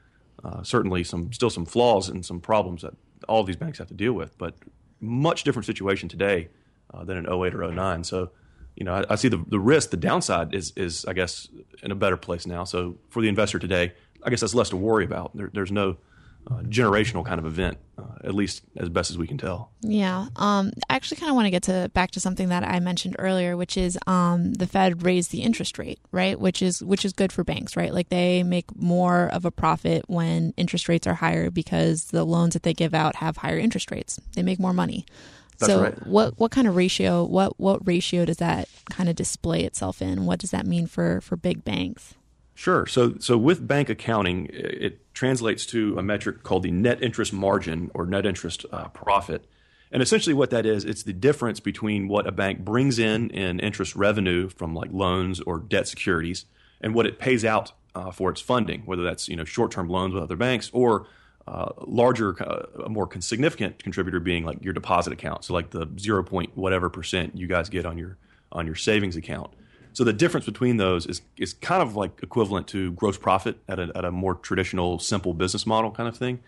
uh, 0.44 0.62
certainly 0.62 1.02
some 1.02 1.32
still 1.32 1.49
some 1.49 1.64
flaws 1.64 2.11
and 2.11 2.25
some 2.25 2.40
problems 2.40 2.82
that 2.82 2.92
all 3.26 3.42
these 3.42 3.56
banks 3.56 3.78
have 3.78 3.88
to 3.88 3.94
deal 3.94 4.12
with, 4.12 4.37
but 4.37 4.54
much 5.00 5.42
different 5.42 5.64
situation 5.64 6.11
today 6.11 6.49
uh, 6.92 7.04
than 7.04 7.16
in 7.16 7.25
08 7.25 7.54
or 7.54 7.73
09. 7.73 8.04
So 8.04 8.30
you 8.76 8.85
know, 8.85 8.94
I, 8.94 9.04
I 9.11 9.14
see 9.14 9.28
the 9.28 9.42
the 9.47 9.59
risk, 9.59 9.90
the 9.90 9.97
downside 9.97 10.54
is 10.54 10.73
is 10.76 11.06
I 11.06 11.14
guess 11.14 11.49
in 11.82 11.90
a 11.90 11.94
better 11.94 12.18
place 12.18 12.47
now. 12.47 12.64
So 12.64 12.99
for 13.09 13.23
the 13.23 13.28
investor 13.28 13.59
today, 13.59 13.94
I 14.23 14.28
guess 14.28 14.40
that's 14.40 14.54
less 14.54 14.68
to 14.70 14.76
worry 14.76 15.06
about. 15.06 15.35
There, 15.35 15.50
there's 15.52 15.73
no 15.73 15.97
uh, 16.47 16.62
generational 16.62 17.25
kind 17.25 17.38
of 17.38 17.47
event, 17.47 17.78
uh, 17.99 18.02
at 18.25 18.35
least 18.35 18.62
as 18.76 18.88
best 18.88 19.11
as 19.11 19.18
we 19.18 19.26
can 19.26 19.38
tell. 19.38 19.70
Yeah, 19.82 20.28
um, 20.37 20.73
I 20.88 20.94
actually 20.94 21.18
kind 21.18 21.30
of 21.30 21.37
want 21.37 21.47
to 21.47 21.50
get 21.50 21.62
to 21.64 21.90
back 21.94 22.11
to 22.12 22.20
something 22.20 22.49
that 22.49 22.64
I 22.64 22.80
mentioned 22.80 23.16
earlier, 23.18 23.56
which 23.56 23.76
is 23.76 23.99
um, 24.06 24.54
the 24.54 24.66
Fed 24.66 25.02
raised 25.02 25.30
the 25.30 25.42
interest 25.42 25.78
rate, 25.78 26.00
right? 26.12 26.38
Which 26.38 26.62
is 26.62 26.82
which 26.82 27.04
is 27.04 27.12
good 27.12 27.32
for 27.32 27.44
banks, 27.44 27.76
right? 27.76 27.92
Like 27.92 28.09
they 28.09 28.42
make 28.42 28.75
more 28.76 29.28
of 29.32 29.44
a 29.44 29.50
profit 29.50 30.04
when 30.09 30.54
interest 30.56 30.88
rates 30.88 31.06
are 31.06 31.14
higher 31.14 31.50
because 31.50 32.06
the 32.06 32.25
loans 32.25 32.54
that 32.54 32.62
they 32.62 32.75
give 32.75 32.94
out 32.94 33.16
have 33.16 33.38
higher 33.38 33.59
interest 33.59 33.90
rates. 33.90 34.18
They 34.35 34.42
make 34.42 34.59
more 34.59 34.73
money. 34.73 35.06
That's 35.59 35.73
so 35.73 35.82
right. 35.82 36.06
what 36.06 36.38
what 36.38 36.50
kind 36.50 36.66
of 36.66 36.75
ratio 36.75 37.23
what 37.25 37.61
what 37.61 37.87
ratio 37.87 38.25
does 38.25 38.38
that 38.38 38.68
kind 38.88 39.09
of 39.09 39.16
display 39.16 39.64
itself 39.64 40.00
in? 40.00 40.25
What 40.25 40.38
does 40.40 40.52
that 40.52 40.66
mean 40.66 40.87
for 40.87 41.20
for 41.20 41.37
big 41.37 41.64
banks? 41.64 42.14
Sure. 42.61 42.85
So, 42.85 43.14
so 43.20 43.38
with 43.38 43.66
bank 43.66 43.88
accounting, 43.88 44.50
it 44.52 45.10
translates 45.20 45.66
to 45.66 45.98
a 45.98 46.02
metric 46.02 46.42
called 46.42 46.62
the 46.62 46.70
net 46.70 47.02
interest 47.02 47.30
margin 47.30 47.90
or 47.92 48.06
net 48.06 48.24
interest 48.24 48.64
uh, 48.72 48.88
profit. 48.88 49.44
And 49.92 50.02
essentially, 50.02 50.32
what 50.32 50.48
that 50.48 50.64
is, 50.64 50.82
it's 50.82 51.02
the 51.02 51.12
difference 51.12 51.60
between 51.60 52.08
what 52.08 52.26
a 52.26 52.32
bank 52.32 52.60
brings 52.60 52.98
in 52.98 53.28
in 53.28 53.60
interest 53.60 53.94
revenue 53.94 54.48
from 54.48 54.74
like 54.74 54.90
loans 54.90 55.38
or 55.42 55.58
debt 55.58 55.86
securities 55.86 56.46
and 56.80 56.94
what 56.94 57.04
it 57.04 57.18
pays 57.18 57.44
out 57.44 57.72
uh, 57.94 58.10
for 58.10 58.30
its 58.30 58.40
funding, 58.40 58.80
whether 58.86 59.02
that's 59.02 59.28
you 59.28 59.36
know 59.36 59.44
short-term 59.44 59.90
loans 59.90 60.14
with 60.14 60.22
other 60.22 60.36
banks 60.36 60.70
or 60.72 61.06
uh, 61.46 61.72
larger, 61.86 62.42
uh, 62.42 62.88
more 62.88 63.06
significant 63.20 63.82
contributor 63.82 64.20
being 64.20 64.46
like 64.46 64.64
your 64.64 64.72
deposit 64.72 65.12
account. 65.12 65.44
So 65.44 65.52
like 65.52 65.68
the 65.68 65.86
zero 65.98 66.22
point 66.22 66.56
whatever 66.56 66.88
percent 66.88 67.36
you 67.36 67.46
guys 67.46 67.68
get 67.68 67.84
on 67.84 67.98
your 67.98 68.16
on 68.50 68.64
your 68.64 68.76
savings 68.76 69.16
account. 69.16 69.52
So 69.92 70.04
the 70.04 70.12
difference 70.12 70.47
between 70.47 70.76
those 70.76 71.06
is 71.06 71.23
is 71.37 71.52
kind 71.52 71.82
of 71.82 71.97
like 71.97 72.20
equivalent 72.23 72.68
to 72.68 72.92
gross 72.92 73.18
profit 73.18 73.59
at 73.68 73.78
a, 73.78 73.90
at 73.94 74.04
a 74.04 74.11
more 74.11 74.35
traditional, 74.35 74.99
simple 74.99 75.35
business 75.35 75.66
model 75.66 75.90
kind 75.90 76.09
of 76.09 76.16
thing. 76.16 76.40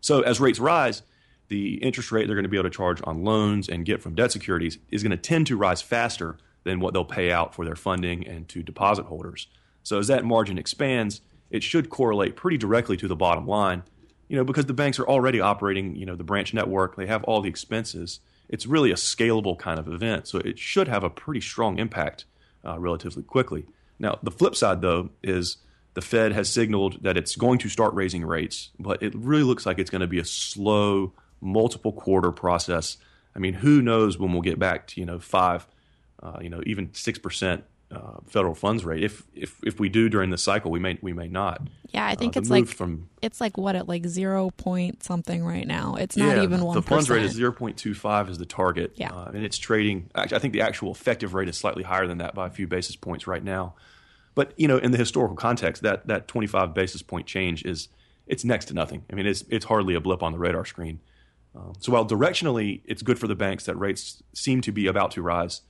So 0.00 0.20
as 0.22 0.40
rates 0.40 0.58
rise, 0.58 1.02
the 1.48 1.74
interest 1.76 2.12
rate 2.12 2.26
they're 2.26 2.36
going 2.36 2.44
to 2.44 2.48
be 2.48 2.56
able 2.56 2.68
to 2.68 2.76
charge 2.76 3.00
on 3.04 3.24
loans 3.24 3.68
and 3.68 3.84
get 3.84 4.02
from 4.02 4.14
debt 4.14 4.32
securities 4.32 4.78
is 4.90 5.02
going 5.02 5.10
to 5.10 5.16
tend 5.16 5.46
to 5.46 5.56
rise 5.56 5.82
faster 5.82 6.36
than 6.64 6.80
what 6.80 6.92
they'll 6.92 7.04
pay 7.04 7.30
out 7.30 7.54
for 7.54 7.64
their 7.64 7.76
funding 7.76 8.26
and 8.26 8.48
to 8.48 8.62
deposit 8.62 9.06
holders. 9.06 9.46
So 9.82 9.98
as 9.98 10.08
that 10.08 10.24
margin 10.24 10.58
expands, 10.58 11.22
it 11.50 11.62
should 11.62 11.88
correlate 11.88 12.36
pretty 12.36 12.58
directly 12.58 12.96
to 12.98 13.08
the 13.08 13.16
bottom 13.16 13.46
line, 13.46 13.84
you 14.28 14.36
know, 14.36 14.44
because 14.44 14.66
the 14.66 14.74
banks 14.74 14.98
are 14.98 15.08
already 15.08 15.40
operating, 15.40 15.96
you 15.96 16.04
know, 16.04 16.16
the 16.16 16.24
branch 16.24 16.52
network, 16.52 16.96
they 16.96 17.06
have 17.06 17.24
all 17.24 17.40
the 17.40 17.48
expenses. 17.48 18.20
It's 18.48 18.66
really 18.66 18.90
a 18.90 18.96
scalable 18.96 19.58
kind 19.58 19.78
of 19.78 19.88
event, 19.88 20.26
so 20.26 20.38
it 20.38 20.58
should 20.58 20.88
have 20.88 21.04
a 21.04 21.10
pretty 21.10 21.40
strong 21.40 21.78
impact 21.78 22.26
uh, 22.68 22.78
relatively 22.78 23.22
quickly. 23.22 23.66
Now, 23.98 24.18
the 24.22 24.30
flip 24.30 24.54
side, 24.54 24.82
though, 24.82 25.10
is 25.22 25.56
the 25.94 26.00
Fed 26.00 26.32
has 26.32 26.48
signaled 26.48 27.02
that 27.02 27.16
it's 27.16 27.34
going 27.34 27.58
to 27.60 27.68
start 27.68 27.94
raising 27.94 28.24
rates, 28.24 28.70
but 28.78 29.02
it 29.02 29.14
really 29.14 29.42
looks 29.42 29.66
like 29.66 29.78
it's 29.78 29.90
going 29.90 30.00
to 30.00 30.06
be 30.06 30.18
a 30.18 30.24
slow, 30.24 31.12
multiple 31.40 31.92
quarter 31.92 32.30
process. 32.30 32.98
I 33.34 33.38
mean, 33.38 33.54
who 33.54 33.82
knows 33.82 34.18
when 34.18 34.32
we'll 34.32 34.42
get 34.42 34.58
back 34.58 34.86
to 34.88 35.00
you 35.00 35.06
know 35.06 35.18
five, 35.18 35.66
uh, 36.22 36.38
you 36.40 36.50
know 36.50 36.62
even 36.66 36.94
six 36.94 37.18
percent 37.18 37.64
uh, 37.90 38.18
federal 38.26 38.54
funds 38.54 38.84
rate. 38.84 39.02
If 39.02 39.22
if 39.34 39.58
if 39.64 39.80
we 39.80 39.88
do 39.88 40.08
during 40.08 40.30
the 40.30 40.38
cycle, 40.38 40.70
we 40.70 40.78
may 40.78 40.98
we 41.00 41.12
may 41.12 41.28
not. 41.28 41.68
Yeah, 41.90 42.06
I 42.06 42.16
think 42.16 42.36
Uh, 42.36 42.40
it's 42.40 42.50
like 42.50 42.66
from 42.66 43.08
it's 43.22 43.40
like 43.40 43.56
what 43.56 43.76
at 43.76 43.88
like 43.88 44.06
zero 44.06 44.50
point 44.50 45.02
something 45.02 45.42
right 45.44 45.66
now. 45.66 45.94
It's 45.94 46.16
not 46.16 46.36
yeah, 46.36 46.42
even 46.42 46.62
one. 46.62 46.74
the 46.74 46.82
funds 46.82 47.08
rate 47.08 47.22
is 47.22 47.32
zero 47.32 47.50
point 47.52 47.78
two 47.78 47.94
five 47.94 48.28
is 48.28 48.36
the 48.38 48.46
target. 48.46 48.92
Yeah. 48.96 49.12
uh, 49.12 49.30
and 49.34 49.42
it's 49.44 49.56
trading. 49.56 50.10
Actually, 50.14 50.36
I 50.36 50.40
think 50.40 50.52
the 50.52 50.60
actual 50.60 50.90
effective 50.92 51.32
rate 51.32 51.48
is 51.48 51.56
slightly 51.56 51.82
higher 51.82 52.06
than 52.06 52.18
that 52.18 52.34
by 52.34 52.46
a 52.46 52.50
few 52.50 52.66
basis 52.66 52.94
points 52.94 53.26
right 53.26 53.42
now. 53.42 53.74
But 54.34 54.52
you 54.56 54.68
know, 54.68 54.76
in 54.76 54.90
the 54.90 54.98
historical 54.98 55.36
context, 55.36 55.82
that 55.82 56.06
that 56.08 56.28
twenty 56.28 56.46
five 56.46 56.74
basis 56.74 57.00
point 57.02 57.26
change 57.26 57.64
is 57.64 57.88
it's 58.26 58.44
next 58.44 58.66
to 58.66 58.74
nothing. 58.74 59.04
I 59.10 59.14
mean, 59.14 59.26
it's 59.26 59.44
it's 59.48 59.64
hardly 59.64 59.94
a 59.94 60.00
blip 60.00 60.22
on 60.22 60.32
the 60.32 60.38
radar 60.38 60.66
screen. 60.66 61.00
Um, 61.56 61.72
so 61.80 61.92
while 61.92 62.06
directionally 62.06 62.82
it's 62.84 63.02
good 63.02 63.18
for 63.18 63.26
the 63.26 63.34
banks 63.34 63.64
that 63.64 63.76
rates 63.76 64.22
seem 64.34 64.60
to 64.60 64.72
be 64.72 64.86
about 64.86 65.12
to 65.12 65.22
rise, 65.22 65.62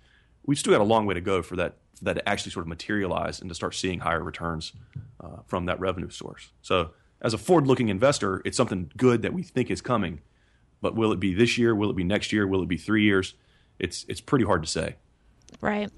we've 0.45 0.59
still 0.59 0.73
got 0.73 0.81
a 0.81 0.85
long 0.85 1.07
way 1.07 1.15
to 1.15 1.21
go 1.21 1.41
for 1.43 1.55
that 1.55 1.77
that 1.99 2.15
to 2.15 2.29
actually 2.29 2.53
sort 2.53 2.65
of 2.65 2.69
materialize 2.69 3.41
and 3.41 3.49
to 3.49 3.55
start 3.55 3.75
seeing 3.75 4.01
higher 4.01 4.23
returns 4.23 4.73
uh, 5.21 5.39
from 5.47 5.67
that 5.67 5.81
revenue 5.81 6.11
source. 6.11 6.51
So 6.63 6.91
as 7.21 7.35
a 7.35 7.39
forward-looking 7.39 7.89
investor, 7.89 8.43
it's 8.45 8.57
something 8.57 8.91
good 8.97 9.23
that 9.23 9.33
we 9.33 9.43
think 9.43 9.71
is 9.71 9.81
coming. 9.81 10.21
But 10.81 10.95
will 10.95 11.13
it 11.13 11.19
be 11.19 11.35
this 11.35 11.59
year? 11.59 11.75
Will 11.75 11.91
it 11.91 11.97
be 11.97 12.05
next 12.05 12.33
year? 12.33 12.47
Will 12.47 12.63
it 12.63 12.69
be 12.69 12.77
three 12.77 13.03
years? 13.03 13.35
It's 13.79 14.05
it's 14.09 14.21
pretty 14.21 14.45
hard 14.45 14.63
to 14.63 14.69
say. 14.69 14.97
Right. 15.61 15.91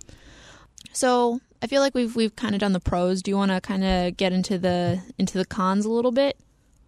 So 0.93 1.41
I 1.63 1.67
feel 1.67 1.83
like 1.83 1.95
we've 1.95 2.17
we've 2.17 2.35
kind 2.35 2.55
of 2.55 2.61
done 2.61 2.73
the 2.73 2.81
pros. 2.81 3.23
Do 3.23 3.31
you 3.31 3.37
want 3.37 3.51
to 3.51 3.61
kind 3.61 3.85
of 3.85 4.17
get 4.17 4.33
into 4.33 4.59
the 4.59 5.03
into 5.19 5.37
the 5.37 5.45
cons 5.45 5.85
a 5.85 5.91
little 5.91 6.13
bit? 6.13 6.39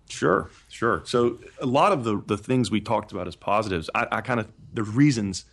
Sure, 0.08 0.50
sure. 0.68 1.02
So 1.04 1.38
a 1.60 1.66
lot 1.66 1.92
of 1.92 2.04
the 2.04 2.22
the 2.26 2.38
things 2.38 2.70
we 2.70 2.80
talked 2.80 3.12
about 3.12 3.28
as 3.28 3.36
positives, 3.36 3.90
I, 3.94 4.06
I 4.10 4.20
kind 4.22 4.40
of 4.40 4.48
the 4.72 4.82
reasons 4.82 5.44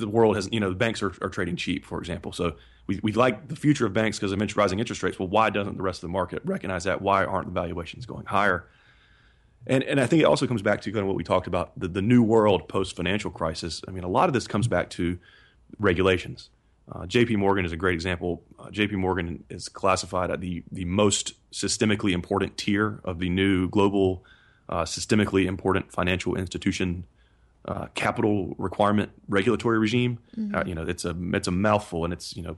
the 0.00 0.08
world 0.08 0.36
has, 0.36 0.48
you 0.50 0.60
know, 0.60 0.70
the 0.70 0.74
banks 0.76 1.02
are, 1.02 1.12
are 1.22 1.28
trading 1.28 1.56
cheap, 1.56 1.84
for 1.84 1.98
example. 1.98 2.32
So 2.32 2.56
we, 2.86 2.98
we 3.02 3.12
like 3.12 3.48
the 3.48 3.56
future 3.56 3.86
of 3.86 3.92
banks 3.92 4.18
because 4.18 4.32
of 4.32 4.56
rising 4.56 4.80
interest 4.80 5.02
rates. 5.02 5.18
Well, 5.18 5.28
why 5.28 5.50
doesn't 5.50 5.76
the 5.76 5.82
rest 5.82 5.98
of 5.98 6.02
the 6.02 6.12
market 6.12 6.42
recognize 6.44 6.84
that? 6.84 7.00
Why 7.00 7.24
aren't 7.24 7.46
the 7.46 7.52
valuations 7.52 8.06
going 8.06 8.26
higher? 8.26 8.66
And 9.66 9.84
and 9.84 10.00
I 10.00 10.06
think 10.06 10.22
it 10.22 10.24
also 10.24 10.46
comes 10.46 10.62
back 10.62 10.80
to 10.82 10.90
kind 10.90 11.02
of 11.02 11.06
what 11.06 11.16
we 11.16 11.24
talked 11.24 11.46
about 11.46 11.78
the, 11.78 11.86
the 11.86 12.02
new 12.02 12.22
world 12.22 12.68
post 12.68 12.96
financial 12.96 13.30
crisis. 13.30 13.82
I 13.86 13.90
mean, 13.90 14.04
a 14.04 14.08
lot 14.08 14.28
of 14.28 14.32
this 14.32 14.46
comes 14.46 14.68
back 14.68 14.90
to 14.90 15.18
regulations. 15.78 16.48
Uh, 16.90 17.06
J.P. 17.06 17.36
Morgan 17.36 17.64
is 17.64 17.70
a 17.70 17.76
great 17.76 17.94
example. 17.94 18.42
Uh, 18.58 18.70
J.P. 18.70 18.96
Morgan 18.96 19.44
is 19.50 19.68
classified 19.68 20.30
at 20.30 20.40
the 20.40 20.64
the 20.72 20.86
most 20.86 21.34
systemically 21.52 22.12
important 22.12 22.56
tier 22.56 23.00
of 23.04 23.18
the 23.18 23.28
new 23.28 23.68
global 23.68 24.24
uh, 24.68 24.84
systemically 24.84 25.44
important 25.44 25.92
financial 25.92 26.36
institution 26.36 27.04
uh, 27.66 27.86
capital 27.94 28.54
requirement 28.58 29.10
regulatory 29.28 29.78
regime. 29.78 30.18
Uh, 30.54 30.64
you 30.66 30.74
know, 30.74 30.82
it's 30.82 31.04
a 31.04 31.14
it's 31.34 31.48
a 31.48 31.52
mouthful 31.52 32.04
and 32.04 32.12
it's 32.12 32.36
you 32.36 32.42
know 32.42 32.56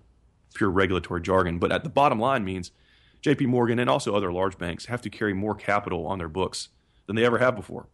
pure 0.54 0.71
regulatory 0.71 1.21
jargon. 1.21 1.59
But 1.59 1.73
at 1.73 1.85
the 1.85 1.90
bottom 1.90 2.18
line 2.18 2.44
means 2.44 2.71
J.P. 3.21 3.47
Morgan 3.47 3.78
and 3.78 3.88
also 3.90 4.14
other 4.14 4.32
large 4.32 4.59
banks 4.59 4.87
have 4.87 5.02
to 5.02 5.11
carry 5.11 5.32
more 5.35 5.54
capital 5.54 6.06
on 6.06 6.18
their 6.18 6.28
books 6.28 6.68
than 7.06 7.16
they 7.16 7.25
ever 7.25 7.38
have 7.38 7.56
before, 7.56 7.88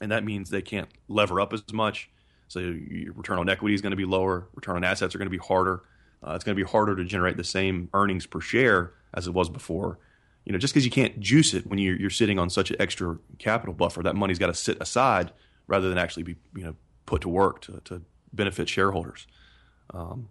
and 0.00 0.10
that 0.12 0.24
means 0.24 0.50
they 0.50 0.62
can't 0.62 0.88
lever 1.08 1.40
up 1.40 1.52
as 1.52 1.62
much. 1.72 2.10
So 2.48 2.60
your 2.60 3.12
return 3.14 3.38
on 3.38 3.48
equity 3.48 3.74
is 3.74 3.82
going 3.82 3.90
to 3.90 3.96
be 3.96 4.04
lower. 4.04 4.48
Return 4.54 4.76
on 4.76 4.84
assets 4.84 5.14
are 5.14 5.18
going 5.18 5.26
to 5.26 5.36
be 5.36 5.44
harder. 5.44 5.82
Uh, 6.26 6.32
it's 6.34 6.44
going 6.44 6.56
to 6.56 6.62
be 6.62 6.68
harder 6.68 6.96
to 6.96 7.04
generate 7.04 7.36
the 7.36 7.44
same 7.44 7.88
earnings 7.92 8.26
per 8.26 8.40
share 8.40 8.92
as 9.14 9.26
it 9.26 9.34
was 9.34 9.48
before. 9.48 9.98
You 10.44 10.52
know, 10.52 10.58
just 10.58 10.72
because 10.72 10.84
you 10.84 10.92
can't 10.92 11.18
juice 11.18 11.54
it 11.54 11.66
when 11.66 11.78
you're, 11.80 11.96
you're 11.96 12.10
sitting 12.10 12.38
on 12.38 12.50
such 12.50 12.70
an 12.70 12.76
extra 12.78 13.18
capital 13.38 13.74
buffer, 13.74 14.02
that 14.04 14.14
money's 14.14 14.38
got 14.38 14.46
to 14.46 14.54
sit 14.54 14.80
aside 14.80 15.32
rather 15.66 15.88
than 15.88 15.98
actually 15.98 16.22
be 16.22 16.36
you 16.54 16.64
know 16.64 16.76
put 17.06 17.22
to 17.22 17.28
work 17.28 17.60
to, 17.62 17.80
to 17.84 18.02
benefit 18.32 18.68
shareholders. 18.68 19.26
Um, 19.92 20.28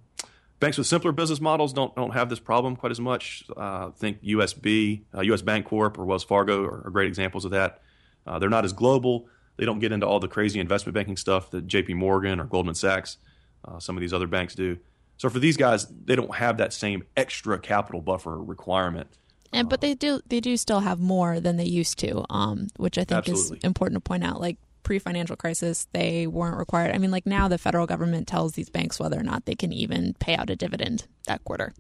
banks 0.60 0.78
with 0.78 0.88
simpler 0.88 1.12
business 1.12 1.42
models 1.42 1.74
don't 1.74 1.96
don't 1.96 2.14
have 2.14 2.30
this 2.30 2.40
problem 2.40 2.76
quite 2.76 2.92
as 2.92 3.00
much. 3.00 3.44
Uh, 3.56 3.92
think 3.92 4.24
USB, 4.24 5.02
uh, 5.16 5.22
U.S. 5.22 5.42
Bancorp, 5.42 5.98
or 5.98 6.06
Wells 6.06 6.24
Fargo 6.24 6.64
are, 6.64 6.88
are 6.88 6.92
great 6.92 7.08
examples 7.08 7.46
of 7.46 7.52
that. 7.52 7.82
Uh, 8.26 8.40
they're 8.40 8.50
not 8.50 8.66
as 8.66 8.74
global. 8.74 9.28
They 9.58 9.66
don't 9.66 9.80
get 9.80 9.92
into 9.92 10.06
all 10.06 10.20
the 10.20 10.28
crazy 10.28 10.60
investment 10.60 10.96
banking 10.96 11.16
stuff 11.16 11.52
that 11.52 11.68
J.P. 11.68 11.94
Morgan 11.94 12.40
or 12.40 12.46
Goldman 12.46 12.76
Sachs, 12.76 13.18
uh, 13.64 13.80
some 13.80 13.96
of 13.96 14.02
these 14.02 14.12
other 14.12 14.28
banks 14.28 14.54
do. 14.54 14.78
So 15.18 15.30
for 15.30 15.40
these 15.40 15.56
guys, 15.56 15.88
they 15.88 16.16
don't 16.16 16.36
have 16.36 16.58
that 16.58 16.74
same 16.74 17.04
extra 17.16 17.58
capital 17.58 18.02
buffer 18.02 18.38
requirement. 18.42 19.08
And 19.54 19.70
but 19.70 19.80
they 19.80 19.94
do 19.94 20.20
they 20.28 20.42
do 20.42 20.58
still 20.58 20.82
have 20.82 21.00
more 21.00 21.40
than 21.40 21.56
they 21.56 21.66
used 21.66 21.98
to, 22.00 22.26
um, 22.30 22.68
which 22.76 22.98
I 22.98 23.06
think 23.06 23.20
Absolutely. 23.20 23.58
is 23.60 23.64
important 23.64 24.04
to 24.04 24.08
point 24.08 24.24
out. 24.26 24.42
Like 24.42 24.58
pre-financial 24.86 25.36
crisis, 25.36 25.88
they 25.92 26.28
weren't 26.28 26.58
required. 26.58 26.96
I 26.96 26.98
mean, 27.00 27.12
like 27.12 27.26
now 27.26 27.50
the 27.50 27.58
federal 27.58 27.86
government 27.86 28.28
tells 28.28 28.54
these 28.54 28.70
banks 28.70 29.00
whether 29.00 29.20
or 29.20 29.24
not 29.24 29.46
they 29.46 29.56
can 29.56 29.74
even 29.74 30.14
pay 30.20 30.36
out 30.36 30.50
a 30.50 30.56
dividend 30.56 31.08
that 31.28 31.44
quarter. 31.44 31.74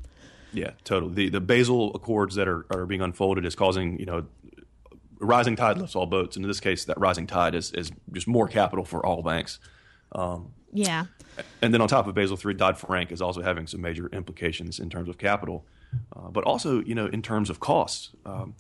Yeah, 0.52 0.72
totally. 0.84 1.14
The 1.14 1.30
the 1.30 1.42
Basel 1.42 1.96
Accords 1.96 2.36
that 2.36 2.48
are, 2.48 2.66
are 2.70 2.86
being 2.86 3.02
unfolded 3.02 3.46
is 3.46 3.56
causing 3.56 4.00
you 4.00 4.06
know 4.06 4.26
rising 5.20 5.56
tide 5.56 5.78
lifts 5.78 5.96
all 5.96 6.06
boats, 6.06 6.36
and 6.36 6.44
in 6.44 6.50
this 6.50 6.60
case, 6.60 6.86
that 6.86 7.00
rising 7.00 7.28
tide 7.28 7.56
is 7.56 7.72
is 7.72 7.92
just 8.12 8.28
more 8.28 8.48
capital 8.48 8.84
for 8.84 9.06
all 9.06 9.22
banks. 9.22 9.60
Yeah, 10.74 11.06
And 11.62 11.74
then 11.74 11.82
on 11.82 11.88
top 11.88 12.08
of 12.08 12.16
Basel 12.16 12.38
III, 12.44 12.54
Dodd 12.56 12.78
Frank 12.78 13.12
is 13.12 13.22
also 13.22 13.42
having 13.42 13.68
some 13.68 13.82
major 13.82 14.08
implications 14.08 14.80
in 14.80 14.90
terms 14.90 15.08
of 15.08 15.18
capital, 15.18 15.66
uh, 16.16 16.30
but 16.30 16.44
also 16.44 16.82
you 16.84 16.96
know 16.96 17.06
in 17.06 17.22
terms 17.22 17.50
of 17.50 17.60
costs. 17.60 18.12
Um, 18.26 18.56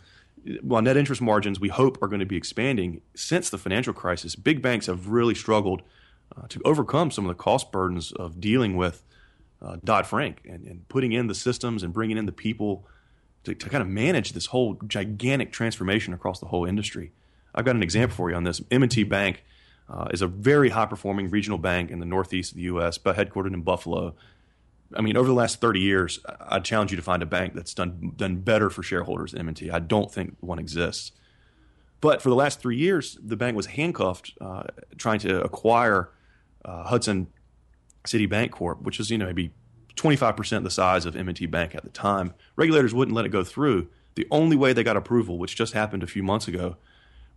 while 0.61 0.81
net 0.81 0.97
interest 0.97 1.21
margins 1.21 1.59
we 1.59 1.69
hope 1.69 2.01
are 2.01 2.07
going 2.07 2.19
to 2.19 2.25
be 2.25 2.37
expanding 2.37 3.01
since 3.15 3.49
the 3.49 3.57
financial 3.57 3.93
crisis, 3.93 4.35
big 4.35 4.61
banks 4.61 4.85
have 4.85 5.07
really 5.07 5.35
struggled 5.35 5.81
uh, 6.35 6.47
to 6.47 6.61
overcome 6.65 7.11
some 7.11 7.25
of 7.25 7.29
the 7.29 7.41
cost 7.41 7.71
burdens 7.71 8.11
of 8.11 8.39
dealing 8.39 8.75
with 8.75 9.03
uh, 9.61 9.77
Dodd 9.83 10.05
Frank 10.05 10.41
and, 10.47 10.65
and 10.65 10.87
putting 10.89 11.11
in 11.11 11.27
the 11.27 11.35
systems 11.35 11.83
and 11.83 11.93
bringing 11.93 12.17
in 12.17 12.25
the 12.25 12.31
people 12.31 12.85
to, 13.43 13.55
to 13.55 13.69
kind 13.69 13.81
of 13.81 13.87
manage 13.87 14.33
this 14.33 14.47
whole 14.47 14.75
gigantic 14.87 15.51
transformation 15.51 16.13
across 16.13 16.39
the 16.39 16.47
whole 16.47 16.65
industry. 16.65 17.11
I've 17.53 17.65
got 17.65 17.75
an 17.75 17.83
example 17.83 18.15
for 18.15 18.29
you 18.29 18.35
on 18.35 18.43
this. 18.43 18.61
M&T 18.69 19.03
Bank 19.03 19.43
uh, 19.89 20.07
is 20.11 20.21
a 20.21 20.27
very 20.27 20.69
high 20.69 20.85
performing 20.85 21.29
regional 21.29 21.57
bank 21.57 21.91
in 21.91 21.99
the 21.99 22.05
northeast 22.05 22.51
of 22.51 22.57
the 22.57 22.63
U.S., 22.63 22.97
but 22.97 23.15
headquartered 23.15 23.53
in 23.53 23.61
Buffalo. 23.61 24.15
I 24.93 25.01
mean, 25.01 25.17
over 25.17 25.27
the 25.27 25.33
last 25.33 25.61
30 25.61 25.79
years, 25.79 26.19
I 26.39 26.59
challenge 26.59 26.91
you 26.91 26.97
to 26.97 27.03
find 27.03 27.23
a 27.23 27.25
bank 27.25 27.53
that's 27.53 27.73
done 27.73 28.13
done 28.15 28.37
better 28.37 28.69
for 28.69 28.83
shareholders 28.83 29.31
than 29.31 29.41
M&T. 29.41 29.71
I 29.71 29.79
don't 29.79 30.11
think 30.11 30.35
one 30.41 30.59
exists. 30.59 31.11
But 32.01 32.21
for 32.21 32.29
the 32.29 32.35
last 32.35 32.59
three 32.59 32.77
years, 32.77 33.17
the 33.23 33.35
bank 33.35 33.55
was 33.55 33.65
handcuffed 33.65 34.33
uh, 34.39 34.63
trying 34.97 35.19
to 35.19 35.41
acquire 35.41 36.11
uh, 36.63 36.83
Hudson 36.83 37.27
City 38.05 38.27
Bancorp, 38.27 38.81
which 38.81 38.99
is 38.99 39.09
you 39.09 39.17
know 39.17 39.25
maybe 39.25 39.51
25% 39.95 40.63
the 40.63 40.69
size 40.69 41.05
of 41.05 41.15
M&T 41.15 41.45
Bank 41.47 41.73
at 41.73 41.83
the 41.83 41.89
time. 41.89 42.33
Regulators 42.55 42.93
wouldn't 42.93 43.15
let 43.15 43.25
it 43.25 43.29
go 43.29 43.43
through. 43.43 43.87
The 44.15 44.27
only 44.29 44.55
way 44.55 44.73
they 44.73 44.83
got 44.83 44.97
approval, 44.97 45.37
which 45.37 45.55
just 45.55 45.73
happened 45.73 46.03
a 46.03 46.07
few 46.07 46.23
months 46.23 46.47
ago, 46.47 46.77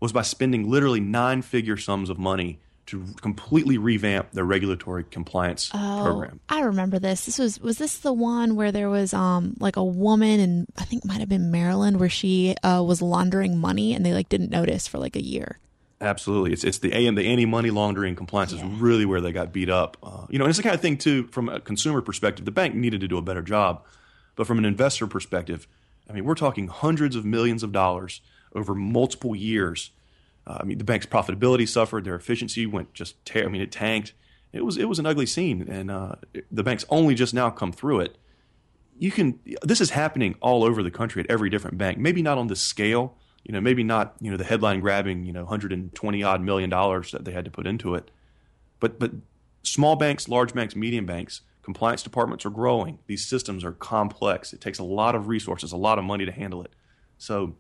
was 0.01 0.13
by 0.13 0.23
spending 0.23 0.69
literally 0.69 1.01
nine-figure 1.01 1.77
sums 1.77 2.11
of 2.11 2.19
money 2.19 2.61
to 2.89 3.05
completely 3.21 3.77
revamp 3.77 4.33
their 4.33 4.45
regulatory 4.45 5.05
compliance 5.05 5.71
oh, 5.75 6.01
program. 6.05 6.41
I 6.49 6.61
remember 6.61 6.99
this. 6.99 7.27
This 7.27 7.39
was 7.39 7.61
was 7.61 7.77
this 7.77 7.99
the 7.99 8.15
one 8.15 8.57
where 8.57 8.73
there 8.73 8.89
was 8.89 9.13
um 9.13 9.55
like 9.61 9.77
a 9.77 9.85
woman 9.85 10.41
and 10.41 10.67
I 10.79 10.85
think 10.85 11.05
it 11.05 11.09
might 11.09 11.21
have 11.21 11.29
been 11.29 11.51
Maryland 11.51 12.01
where 12.01 12.09
she 12.09 12.57
uh, 12.63 12.83
was 12.83 13.03
laundering 13.03 13.59
money 13.59 13.93
and 13.93 14.07
they 14.07 14.15
like 14.15 14.31
didn't 14.31 14.51
notice 14.51 14.89
for 14.89 14.99
like 14.99 15.17
a 15.17 15.23
year. 15.23 15.59
Absolutely, 16.01 16.53
it's 16.53 16.65
it's 16.65 16.79
the 16.79 16.95
AM 16.95 17.15
the 17.15 17.27
anti 17.27 17.45
money 17.45 17.71
laundering 17.71 18.17
compliance 18.17 18.53
yeah. 18.53 18.65
is 18.65 18.81
really 18.81 19.05
where 19.05 19.21
they 19.21 19.33
got 19.33 19.53
beat 19.53 19.69
up. 19.69 19.99
Uh, 20.03 20.27
you 20.31 20.39
know, 20.39 20.47
and 20.47 20.51
it's 20.51 20.59
the 20.59 20.63
kind 20.63 20.75
of 20.75 20.81
thing 20.81 20.97
too 20.97 21.27
from 21.27 21.51
a 21.51 21.61
consumer 21.61 22.01
perspective. 22.01 22.47
The 22.47 22.51
bank 22.51 22.75
needed 22.75 23.03
to 23.03 23.09
do 23.09 23.19
a 23.19 23.23
better 23.23 23.43
job, 23.43 23.85
but 24.35 24.47
from 24.47 24.57
an 24.57 24.65
investor 24.65 25.07
perspective, 25.07 25.69
I 26.09 26.15
mean, 26.15 26.25
we're 26.25 26.35
talking 26.35 26.69
hundreds 26.69 27.17
of 27.17 27.27
millions 27.27 27.63
of 27.63 27.71
dollars 27.71 28.23
over 28.55 28.75
multiple 28.75 29.37
years 29.37 29.91
uh, 30.49 30.59
I 30.61 30.65
mean, 30.65 30.79
the 30.79 30.85
bank's 30.85 31.07
profitability 31.07 31.69
suffered. 31.69 32.05
Their 32.05 32.15
efficiency 32.15 32.67
went 32.67 32.95
just. 32.95 33.23
Ter- 33.27 33.45
I 33.45 33.49
mean, 33.49 33.61
it 33.61 33.71
tanked. 33.71 34.15
It 34.53 34.65
was 34.65 34.79
it 34.79 34.89
was 34.89 34.99
an 34.99 35.05
ugly 35.05 35.27
scene, 35.27 35.69
and 35.69 35.91
uh, 35.91 36.15
the 36.51 36.63
bank's 36.63 36.87
only 36.89 37.15
just 37.15 37.35
now 37.35 37.51
come 37.51 37.71
through 37.71 38.01
it. 38.01 38.17
You 38.99 39.11
can. 39.11 39.39
This 39.63 39.81
is 39.81 39.91
happening 39.91 40.37
all 40.41 40.65
over 40.65 40.83
the 40.83 40.91
country 40.91 41.23
at 41.23 41.31
every 41.31 41.51
different 41.51 41.77
bank. 41.77 41.99
Maybe 41.99 42.23
not 42.23 42.39
on 42.39 42.47
this 42.47 42.61
scale. 42.61 43.15
You 43.45 43.53
know, 43.53 43.61
maybe 43.61 43.85
not. 43.85 44.15
You 44.21 44.31
know, 44.31 44.39
the 44.39 44.45
headline 44.45 44.81
grabbing. 44.81 45.27
You 45.27 45.35
know, 45.35 45.43
120 45.43 46.23
odd 46.23 46.41
million 46.41 46.71
dollars 46.71 47.13
that 47.13 47.27
they 47.27 47.33
had 47.33 47.45
to 47.45 47.51
put 47.51 47.67
into 47.67 47.95
it. 47.95 48.11
But 48.81 48.99
but 48.99 49.13
small 49.63 49.97
banks, 49.97 50.29
large 50.29 50.55
banks, 50.55 50.75
medium 50.75 51.05
banks, 51.05 51.43
compliance 51.63 52.03
departments 52.03 52.47
are 52.47 52.51
growing. 52.51 53.01
These 53.07 53.27
systems 53.27 53.65
are 53.65 53.73
complex. 53.73 54.55
It 54.55 54.63
takes 54.63 54.79
a 54.79 54.85
lot 54.85 55.15
of 55.15 55.29
resources, 55.29 55.73
a 55.73 55.77
lot 55.77 55.99
of 55.99 56.05
money 56.05 56.25
to 56.25 56.33
handle 56.33 56.63
it. 56.63 56.73
So 57.19 57.57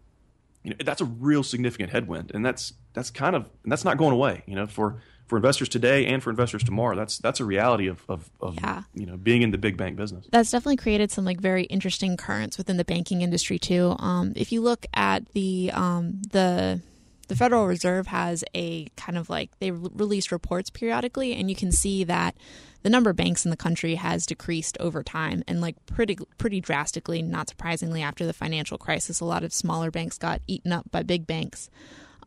you 0.68 0.75
know, 0.75 0.84
that's 0.84 1.00
a 1.00 1.06
real 1.06 1.42
significant 1.42 1.90
headwind, 1.90 2.30
and 2.34 2.44
that's 2.44 2.75
that's 2.92 3.10
kind 3.10 3.34
of 3.34 3.46
that's 3.64 3.84
not 3.84 3.96
going 3.96 4.12
away. 4.12 4.42
You 4.46 4.54
know, 4.54 4.66
for 4.66 5.00
for 5.26 5.37
investors 5.37 5.68
today 5.68 6.06
and 6.06 6.22
for 6.22 6.28
investors 6.28 6.62
tomorrow, 6.62 6.94
that's 6.94 7.16
that's 7.18 7.40
a 7.40 7.44
reality 7.44 7.87
of 7.87 8.04
of, 8.08 8.30
of 8.40 8.56
yeah. 8.56 8.82
you 8.94 9.06
know 9.06 9.16
being 9.16 9.40
in 9.42 9.50
the 9.50 9.58
big 9.58 9.78
bank 9.78 9.96
business. 9.96 10.26
That's 10.30 10.50
definitely 10.50 10.76
created 10.76 11.10
some 11.10 11.25
like 11.25 11.40
very 11.40 11.64
interesting 11.64 12.18
currents 12.18 12.58
within 12.58 12.76
the 12.76 12.84
banking 12.84 13.22
industry 13.22 13.58
too. 13.58 13.96
Um, 13.98 14.34
if 14.37 14.52
you 14.52 14.60
look 14.60 14.84
at 14.92 15.26
the 15.30 15.70
um, 15.72 16.20
the 16.30 16.82
the 17.28 17.37
Federal 17.37 17.66
Reserve 17.66 18.08
has 18.08 18.42
a 18.54 18.87
kind 18.97 19.16
of 19.16 19.30
like 19.30 19.50
they 19.61 19.70
release 19.70 20.32
reports 20.32 20.70
periodically, 20.70 21.35
and 21.35 21.49
you 21.49 21.56
can 21.56 21.70
see 21.70 22.04
that 22.04 22.35
the 22.82 22.90
number 22.90 23.11
of 23.11 23.16
banks 23.16 23.44
in 23.44 23.50
the 23.50 23.56
country 23.56 23.97
has 23.97 24.26
decreased 24.26 24.76
over 24.80 25.02
time 25.02 25.42
and 25.47 25.61
like 25.61 25.76
pretty 25.87 26.16
pretty 26.38 26.61
drastically 26.61 27.23
not 27.23 27.49
surprisingly 27.49 28.02
after 28.02 28.25
the 28.25 28.32
financial 28.32 28.78
crisis 28.78 29.20
a 29.20 29.25
lot 29.25 29.44
of 29.44 29.52
smaller 29.52 29.90
banks 29.90 30.16
got 30.16 30.40
eaten 30.47 30.73
up 30.73 30.90
by 30.90 31.02
big 31.02 31.26
banks. 31.26 31.70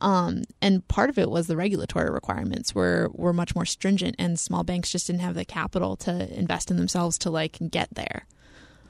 Um, 0.01 0.43
and 0.61 0.87
part 0.87 1.11
of 1.11 1.19
it 1.19 1.29
was 1.29 1.45
the 1.45 1.55
regulatory 1.55 2.09
requirements 2.09 2.73
were 2.75 3.09
were 3.13 3.33
much 3.33 3.55
more 3.55 3.65
stringent 3.65 4.15
and 4.19 4.39
small 4.39 4.63
banks 4.63 4.91
just 4.91 5.07
didn't 5.07 5.21
have 5.21 5.35
the 5.35 5.45
capital 5.45 5.95
to 5.97 6.37
invest 6.37 6.69
in 6.69 6.77
themselves 6.77 7.17
to 7.19 7.29
like 7.29 7.57
get 7.69 7.89
there. 7.93 8.25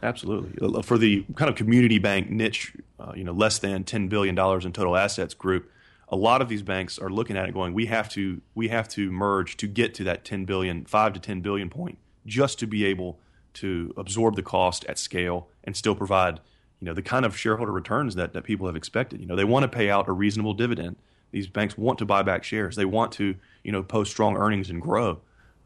Absolutely. 0.03 0.81
For 0.81 0.97
the 0.97 1.23
kind 1.35 1.49
of 1.49 1.55
community 1.55 1.99
bank 1.99 2.29
niche 2.29 2.73
uh, 2.99 3.13
you 3.15 3.23
know 3.23 3.33
less 3.33 3.59
than 3.59 3.83
10 3.83 4.07
billion 4.07 4.35
dollars 4.35 4.65
in 4.65 4.73
total 4.73 4.97
assets 4.97 5.33
group 5.33 5.69
a 6.11 6.15
lot 6.15 6.41
of 6.41 6.49
these 6.49 6.61
banks 6.61 6.99
are 6.99 7.09
looking 7.09 7.37
at 7.37 7.47
it 7.47 7.53
going, 7.53 7.73
we 7.73 7.85
have 7.85 8.09
to 8.09 8.41
we 8.53 8.67
have 8.67 8.87
to 8.89 9.09
merge 9.11 9.55
to 9.57 9.67
get 9.67 9.93
to 9.95 10.03
that 10.03 10.25
10 10.25 10.45
billion, 10.45 10.85
5 10.85 11.13
to 11.13 11.19
10 11.19 11.41
billion 11.41 11.69
point 11.69 11.97
just 12.25 12.59
to 12.59 12.67
be 12.67 12.85
able 12.85 13.17
to 13.53 13.93
absorb 13.97 14.35
the 14.35 14.43
cost 14.43 14.85
at 14.85 14.97
scale 14.97 15.47
and 15.63 15.75
still 15.75 15.95
provide, 15.95 16.39
you 16.79 16.85
know, 16.85 16.93
the 16.93 17.01
kind 17.01 17.25
of 17.25 17.37
shareholder 17.37 17.71
returns 17.71 18.15
that, 18.15 18.33
that 18.33 18.43
people 18.43 18.67
have 18.67 18.75
expected. 18.75 19.19
You 19.19 19.25
know, 19.25 19.35
they 19.35 19.43
want 19.43 19.63
to 19.63 19.69
pay 19.69 19.89
out 19.89 20.07
a 20.07 20.11
reasonable 20.11 20.53
dividend. 20.53 20.97
These 21.31 21.47
banks 21.47 21.77
want 21.77 21.97
to 21.99 22.05
buy 22.05 22.23
back 22.23 22.43
shares. 22.43 22.75
They 22.75 22.85
want 22.85 23.13
to, 23.13 23.35
you 23.63 23.71
know, 23.71 23.81
post 23.81 24.11
strong 24.11 24.35
earnings 24.35 24.69
and 24.69 24.81
grow. 24.81 25.19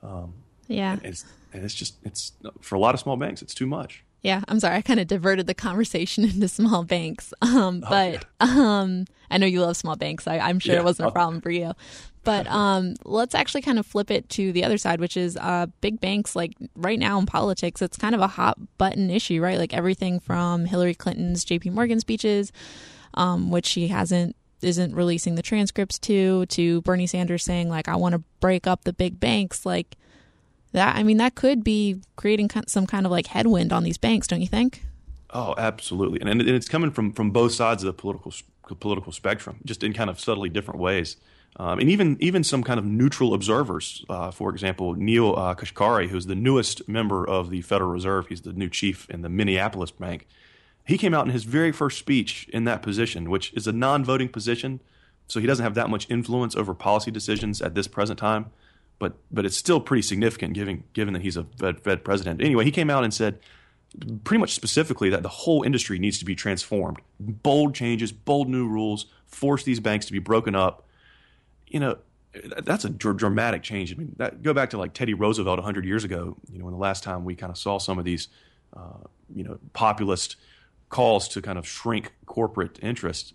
Um, 0.04 0.34
yeah. 0.68 0.94
And 0.94 1.06
it's, 1.06 1.26
and 1.54 1.64
it's 1.64 1.74
just, 1.74 1.96
it's 2.04 2.34
for 2.62 2.76
a 2.76 2.80
lot 2.80 2.94
of 2.94 3.00
small 3.00 3.18
banks, 3.18 3.42
it's 3.42 3.54
too 3.54 3.68
much. 3.68 4.04
Yeah, 4.22 4.42
I'm 4.48 4.60
sorry. 4.60 4.78
I 4.78 4.82
kind 4.82 5.00
of 5.00 5.08
diverted 5.08 5.48
the 5.48 5.54
conversation 5.54 6.24
into 6.30 6.48
small 6.48 6.84
banks. 6.84 7.34
Um, 7.42 7.84
oh, 7.86 7.90
but 7.90 8.26
um, 8.40 9.06
I 9.30 9.38
know 9.38 9.46
you 9.46 9.62
love 9.62 9.78
small 9.78 9.96
banks. 9.96 10.28
I, 10.28 10.50
am 10.50 10.60
sure 10.60 10.74
yeah, 10.74 10.82
it 10.82 10.84
wasn't 10.84 11.10
a 11.10 11.12
problem 11.12 11.42
for 11.42 11.52
you. 11.52 11.74
But 12.24 12.48
um, 12.52 12.96
let's 13.06 13.36
actually 13.36 13.62
kind 13.62 13.80
of 13.80 13.86
flip 13.86 14.12
it 14.12 14.28
to 14.30 14.52
the 14.52 14.64
other 14.64 14.78
side, 14.78 15.00
which 15.00 15.16
is 15.16 15.38
uh, 15.38 15.68
big 15.82 16.02
banks. 16.02 16.36
Like 16.36 16.54
right 16.76 17.00
now 17.00 17.20
in 17.20 17.26
politics, 17.26 17.82
it's 17.82 17.98
kind 17.98 18.16
of 18.16 18.22
a 18.22 18.28
hot 18.28 18.58
button 18.78 19.10
issue, 19.10 19.42
right? 19.42 19.58
Like 19.58 19.74
everything 19.74 20.20
from 20.20 20.66
Hillary 20.66 20.96
Clinton's 20.96 21.46
J.P. 21.46 21.70
Morgan 21.70 22.00
speeches, 22.00 22.52
um, 23.14 23.52
which 23.52 23.66
she 23.66 23.88
hasn't 23.88 24.36
isn't 24.62 24.96
releasing 24.96 25.36
the 25.36 25.44
transcripts 25.44 26.00
to, 26.00 26.46
to 26.48 26.82
Bernie 26.82 27.06
Sanders 27.06 27.44
saying 27.44 27.70
like 27.70 27.88
I 27.88 27.96
want 27.98 28.14
to 28.14 28.24
break 28.40 28.66
up 28.66 28.84
the 28.84 28.94
big 28.94 29.20
banks. 29.20 29.66
Like 29.66 29.96
that 30.76 30.96
I 30.96 31.04
mean 31.04 31.18
that 31.18 31.36
could 31.36 31.64
be 31.64 32.02
creating 32.16 32.52
some 32.68 32.86
kind 32.86 33.06
of 33.06 33.12
like 33.12 33.28
headwind 33.28 33.74
on 33.74 33.84
these 33.84 33.98
banks, 33.98 34.28
don't 34.28 34.42
you 34.42 34.48
think? 34.48 34.84
Oh, 35.32 35.56
absolutely, 35.58 36.22
and 36.22 36.30
and 36.30 36.42
it's 36.50 36.70
coming 36.70 36.92
from 36.92 37.12
from 37.12 37.32
both 37.32 37.54
sides 37.54 37.84
of 37.84 37.88
the 37.88 37.94
political 37.94 38.32
political 38.80 39.12
spectrum, 39.12 39.58
just 39.66 39.84
in 39.84 39.94
kind 39.94 40.10
of 40.10 40.20
subtly 40.20 40.50
different 40.50 40.80
ways. 40.80 41.18
Um, 41.58 41.80
and 41.80 41.90
even 41.90 42.18
even 42.20 42.44
some 42.44 42.64
kind 42.64 42.80
of 42.80 42.86
neutral 42.86 43.34
observers, 43.34 44.06
uh, 44.10 44.32
for 44.32 44.50
example, 44.50 44.94
Neil 44.94 45.36
uh, 45.36 45.56
Kashkari, 45.56 46.10
who's 46.10 46.26
the 46.26 46.36
newest 46.36 46.88
member 46.88 47.28
of 47.28 47.50
the 47.50 47.62
Federal 47.62 47.90
Reserve, 47.90 48.28
he's 48.28 48.42
the 48.42 48.54
new 48.54 48.70
chief 48.70 49.10
in 49.10 49.22
the 49.22 49.30
Minneapolis 49.30 49.92
Bank. 49.92 50.28
He 50.86 50.98
came 50.98 51.14
out 51.14 51.26
in 51.26 51.32
his 51.32 51.46
very 51.46 51.72
first 51.72 51.98
speech 51.98 52.48
in 52.54 52.66
that 52.66 52.82
position, 52.82 53.30
which 53.30 53.54
is 53.54 53.66
a 53.66 53.72
non-voting 53.72 54.30
position, 54.30 54.82
so 55.28 55.40
he 55.40 55.48
doesn't 55.48 55.64
have 55.64 55.74
that 55.76 55.90
much 55.90 56.08
influence 56.10 56.56
over 56.56 56.74
policy 56.74 57.10
decisions 57.10 57.62
at 57.62 57.74
this 57.74 57.88
present 57.88 58.20
time 58.20 58.52
but 59.00 59.18
but 59.32 59.46
it's 59.46 59.58
still 59.58 59.80
pretty 59.80 60.02
significant 60.02 60.54
given 60.54 60.84
given 60.94 61.14
that 61.14 61.22
he's 61.22 61.38
a 61.38 61.46
Fed, 61.60 61.82
Fed 61.82 62.04
president. 62.04 62.42
Anyway, 62.42 62.64
he 62.64 62.72
came 62.72 62.90
out 62.90 63.04
and 63.04 63.14
said 63.14 63.40
pretty 64.24 64.40
much 64.40 64.54
specifically 64.54 65.10
that 65.10 65.24
the 65.24 65.30
whole 65.30 65.64
industry 65.64 66.00
needs 66.00 66.20
to 66.20 66.26
be 66.26 66.36
transformed. 66.36 67.00
Bold 67.20 67.74
changes, 67.76 68.12
bold 68.12 68.50
new 68.50 68.68
rules, 68.68 69.06
force 69.26 69.64
these 69.64 69.80
banks 69.80 70.06
to 70.08 70.12
be 70.12 70.20
broken 70.20 70.56
up. 70.56 70.88
You 71.68 71.80
know, 71.80 71.98
that's 72.64 72.86
a 72.86 72.90
dr- 72.90 73.18
dramatic 73.18 73.64
change. 73.64 73.94
I 73.94 73.96
mean, 73.96 74.14
that, 74.18 74.44
go 74.44 74.54
back 74.54 74.72
to 74.72 74.78
like 74.78 74.94
Teddy 74.94 75.14
Roosevelt 75.14 75.58
100 75.58 75.86
years 75.86 76.04
ago. 76.04 76.36
You 76.52 76.60
know, 76.60 76.66
when 76.66 76.74
the 76.74 76.80
last 76.80 77.04
time 77.04 77.26
we 77.26 77.36
kind 77.36 77.52
of 77.52 77.58
saw 77.58 77.78
some 77.78 77.98
of 77.98 78.06
these, 78.06 78.28
uh, 78.76 79.08
you 79.34 79.44
know, 79.44 79.60
populist 79.74 80.36
calls 80.90 81.28
to 81.30 81.42
kind 81.42 81.58
of 81.58 81.68
shrink 81.68 82.14
corporate 82.26 82.80
interests. 82.82 83.34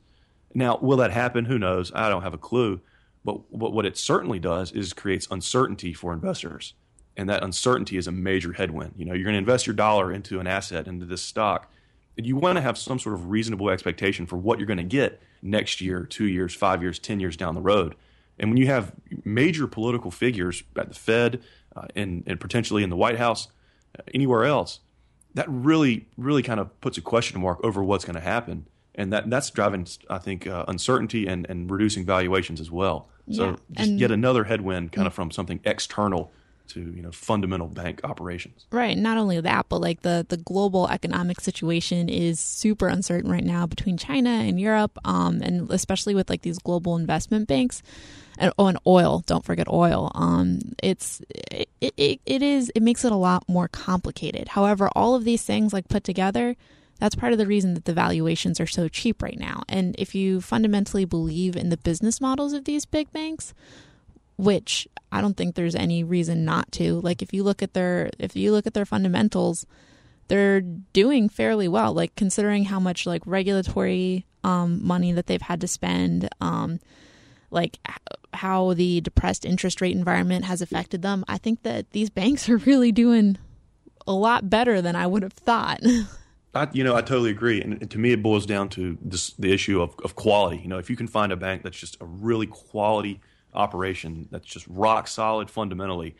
Now, 0.54 0.78
will 0.80 0.98
that 0.98 1.10
happen? 1.10 1.44
Who 1.44 1.58
knows? 1.58 1.92
I 1.94 2.08
don't 2.08 2.22
have 2.22 2.34
a 2.34 2.38
clue. 2.38 2.80
But, 3.24 3.40
but 3.52 3.72
what 3.72 3.86
it 3.86 3.96
certainly 3.96 4.38
does 4.38 4.72
is 4.72 4.92
creates 4.92 5.28
uncertainty 5.30 5.92
for 5.92 6.12
investors. 6.12 6.74
And 7.16 7.28
that 7.28 7.42
uncertainty 7.42 7.96
is 7.96 8.06
a 8.06 8.12
major 8.12 8.52
headwind. 8.52 8.94
You 8.96 9.04
know, 9.04 9.12
you're 9.12 9.24
going 9.24 9.34
to 9.34 9.38
invest 9.38 9.66
your 9.66 9.74
dollar 9.74 10.12
into 10.12 10.40
an 10.40 10.46
asset, 10.46 10.86
into 10.86 11.04
this 11.04 11.20
stock, 11.20 11.70
and 12.16 12.26
you 12.26 12.36
want 12.36 12.56
to 12.56 12.62
have 12.62 12.78
some 12.78 12.98
sort 12.98 13.14
of 13.14 13.30
reasonable 13.30 13.70
expectation 13.70 14.26
for 14.26 14.36
what 14.36 14.58
you're 14.58 14.66
going 14.66 14.78
to 14.78 14.82
get 14.84 15.20
next 15.42 15.80
year, 15.80 16.04
two 16.04 16.26
years, 16.26 16.54
five 16.54 16.82
years, 16.82 16.98
10 16.98 17.20
years 17.20 17.36
down 17.36 17.54
the 17.54 17.60
road. 17.60 17.94
And 18.38 18.50
when 18.50 18.56
you 18.56 18.66
have 18.66 18.92
major 19.24 19.66
political 19.66 20.10
figures 20.10 20.62
at 20.76 20.88
the 20.88 20.94
Fed 20.94 21.42
uh, 21.76 21.86
and, 21.94 22.24
and 22.26 22.40
potentially 22.40 22.82
in 22.82 22.90
the 22.90 22.96
White 22.96 23.18
House, 23.18 23.48
uh, 23.98 24.02
anywhere 24.14 24.44
else, 24.44 24.80
that 25.34 25.46
really, 25.48 26.08
really 26.16 26.42
kind 26.42 26.58
of 26.58 26.78
puts 26.80 26.98
a 26.98 27.00
question 27.00 27.40
mark 27.40 27.62
over 27.62 27.84
what's 27.84 28.04
going 28.04 28.14
to 28.14 28.20
happen 28.20 28.66
and 28.94 29.12
that 29.12 29.30
that's 29.30 29.50
driving, 29.50 29.86
I 30.08 30.18
think, 30.18 30.46
uh, 30.46 30.64
uncertainty 30.68 31.26
and, 31.26 31.46
and 31.48 31.70
reducing 31.70 32.04
valuations 32.04 32.60
as 32.60 32.70
well. 32.70 33.08
So 33.30 33.44
yeah. 33.44 33.56
just 33.72 33.90
and, 33.90 34.00
yet 34.00 34.10
another 34.10 34.44
headwind, 34.44 34.92
kind 34.92 35.06
of 35.06 35.14
from 35.14 35.30
something 35.30 35.60
external 35.64 36.32
to 36.70 36.80
you 36.80 37.02
know 37.02 37.10
fundamental 37.10 37.66
bank 37.66 38.00
operations. 38.04 38.66
Right. 38.70 38.96
Not 38.96 39.18
only 39.18 39.40
that, 39.40 39.66
but 39.68 39.80
like 39.80 40.02
the 40.02 40.26
the 40.28 40.36
global 40.36 40.88
economic 40.88 41.40
situation 41.40 42.08
is 42.08 42.40
super 42.40 42.88
uncertain 42.88 43.30
right 43.30 43.44
now 43.44 43.66
between 43.66 43.96
China 43.96 44.30
and 44.30 44.60
Europe, 44.60 44.98
um, 45.04 45.40
and 45.42 45.70
especially 45.70 46.14
with 46.14 46.30
like 46.30 46.42
these 46.42 46.58
global 46.58 46.96
investment 46.96 47.48
banks. 47.48 47.82
And, 48.38 48.54
oh, 48.58 48.68
and 48.68 48.78
oil. 48.86 49.22
Don't 49.26 49.44
forget 49.44 49.68
oil. 49.68 50.10
Um, 50.14 50.60
it's 50.82 51.20
it, 51.50 51.68
it, 51.82 52.20
it 52.24 52.42
is 52.42 52.72
it 52.74 52.82
makes 52.82 53.04
it 53.04 53.12
a 53.12 53.16
lot 53.16 53.46
more 53.48 53.68
complicated. 53.68 54.48
However, 54.48 54.88
all 54.96 55.14
of 55.14 55.24
these 55.24 55.42
things 55.42 55.74
like 55.74 55.88
put 55.88 56.04
together 56.04 56.56
that's 57.00 57.14
part 57.14 57.32
of 57.32 57.38
the 57.38 57.46
reason 57.46 57.74
that 57.74 57.86
the 57.86 57.94
valuations 57.94 58.60
are 58.60 58.66
so 58.66 58.86
cheap 58.86 59.22
right 59.22 59.38
now. 59.38 59.62
And 59.68 59.96
if 59.98 60.14
you 60.14 60.40
fundamentally 60.40 61.06
believe 61.06 61.56
in 61.56 61.70
the 61.70 61.78
business 61.78 62.20
models 62.20 62.52
of 62.52 62.66
these 62.66 62.84
big 62.84 63.10
banks, 63.10 63.54
which 64.36 64.86
I 65.10 65.20
don't 65.20 65.36
think 65.36 65.54
there's 65.54 65.74
any 65.74 66.04
reason 66.04 66.44
not 66.44 66.70
to. 66.72 67.00
Like 67.00 67.22
if 67.22 67.32
you 67.32 67.42
look 67.42 67.62
at 67.62 67.74
their 67.74 68.10
if 68.18 68.36
you 68.36 68.52
look 68.52 68.66
at 68.66 68.74
their 68.74 68.86
fundamentals, 68.86 69.66
they're 70.28 70.60
doing 70.60 71.28
fairly 71.28 71.68
well. 71.68 71.92
Like 71.92 72.14
considering 72.16 72.64
how 72.64 72.78
much 72.78 73.06
like 73.06 73.22
regulatory 73.26 74.26
um, 74.44 74.86
money 74.86 75.12
that 75.12 75.26
they've 75.26 75.42
had 75.42 75.60
to 75.62 75.68
spend, 75.68 76.28
um, 76.40 76.80
like 77.50 77.78
how 78.32 78.74
the 78.74 79.00
depressed 79.00 79.44
interest 79.44 79.80
rate 79.80 79.96
environment 79.96 80.44
has 80.44 80.62
affected 80.62 81.02
them. 81.02 81.24
I 81.28 81.38
think 81.38 81.62
that 81.62 81.90
these 81.90 82.10
banks 82.10 82.48
are 82.48 82.56
really 82.58 82.92
doing 82.92 83.38
a 84.06 84.12
lot 84.12 84.48
better 84.48 84.80
than 84.80 84.96
I 84.96 85.06
would 85.06 85.22
have 85.22 85.32
thought. 85.32 85.80
I, 86.54 86.68
you 86.72 86.82
know, 86.82 86.96
I 86.96 87.00
totally 87.00 87.30
agree. 87.30 87.60
And, 87.60 87.88
to 87.90 87.98
me, 87.98 88.12
it 88.12 88.22
boils 88.22 88.44
down 88.44 88.68
to 88.70 88.98
this, 89.00 89.32
the 89.34 89.52
issue 89.52 89.80
of, 89.80 89.94
of 90.04 90.16
quality. 90.16 90.58
You 90.58 90.68
know, 90.68 90.78
if 90.78 90.90
you 90.90 90.96
can 90.96 91.06
find 91.06 91.32
a 91.32 91.36
bank 91.36 91.62
that's 91.62 91.78
just 91.78 91.96
a 92.00 92.04
really 92.04 92.46
quality 92.46 93.20
operation, 93.54 94.28
that's 94.30 94.46
just 94.46 94.66
rock 94.68 95.06
solid 95.06 95.48
fundamentally, 95.50 96.16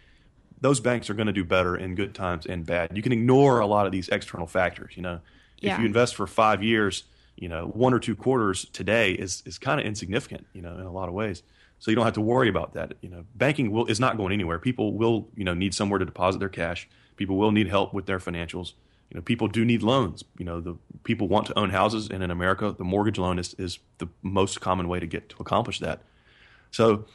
those 0.60 0.78
banks 0.78 1.10
are 1.10 1.14
going 1.14 1.26
to 1.26 1.32
do 1.32 1.44
better 1.44 1.76
in 1.76 1.94
good 1.94 2.14
times 2.14 2.46
and 2.46 2.64
bad. 2.64 2.96
You 2.96 3.02
can 3.02 3.12
ignore 3.12 3.60
a 3.60 3.66
lot 3.66 3.86
of 3.86 3.92
these 3.92 4.08
external 4.08 4.46
factors. 4.46 4.92
You 4.96 5.02
know, 5.02 5.20
Yeah. 5.58 5.74
if 5.74 5.80
you 5.80 5.86
invest 5.86 6.14
for 6.14 6.26
five 6.26 6.62
years, 6.62 7.04
you 7.36 7.48
know, 7.48 7.66
one 7.68 7.94
or 7.94 7.98
two 7.98 8.14
quarters 8.14 8.66
today 8.72 9.12
is 9.12 9.42
is 9.46 9.58
kind 9.58 9.80
of 9.80 9.86
insignificant. 9.86 10.46
You 10.52 10.62
know, 10.62 10.74
in 10.76 10.82
a 10.86 10.92
lot 10.92 11.08
of 11.08 11.14
ways. 11.14 11.42
So 11.78 11.90
you 11.90 11.94
don't 11.94 12.04
have 12.04 12.14
to 12.14 12.20
worry 12.20 12.50
about 12.50 12.74
that. 12.74 12.92
You 13.00 13.08
know, 13.08 13.24
banking 13.34 13.70
will, 13.70 13.86
is 13.86 13.98
not 13.98 14.18
going 14.18 14.32
anywhere. 14.32 14.58
People 14.58 14.92
will, 14.92 15.28
you 15.34 15.44
know, 15.44 15.54
need 15.54 15.72
somewhere 15.74 15.98
to 15.98 16.04
deposit 16.04 16.38
their 16.38 16.50
cash. 16.50 16.86
People 17.16 17.36
will 17.38 17.52
need 17.52 17.68
help 17.68 17.94
with 17.94 18.04
their 18.04 18.18
financials. 18.18 18.74
You 19.10 19.16
know, 19.16 19.22
people 19.22 19.48
do 19.48 19.64
need 19.64 19.82
loans. 19.82 20.24
You 20.38 20.44
know, 20.44 20.60
the 20.60 20.76
people 21.02 21.28
want 21.28 21.46
to 21.48 21.58
own 21.58 21.70
houses, 21.70 22.08
and 22.08 22.22
in 22.22 22.30
America, 22.30 22.74
the 22.76 22.84
mortgage 22.84 23.18
loan 23.18 23.38
is, 23.38 23.54
is 23.54 23.78
the 23.98 24.08
most 24.22 24.60
common 24.60 24.88
way 24.88 25.00
to 25.00 25.06
get 25.06 25.28
to 25.30 25.36
accomplish 25.40 25.80
that. 25.80 26.02
So, 26.70 27.06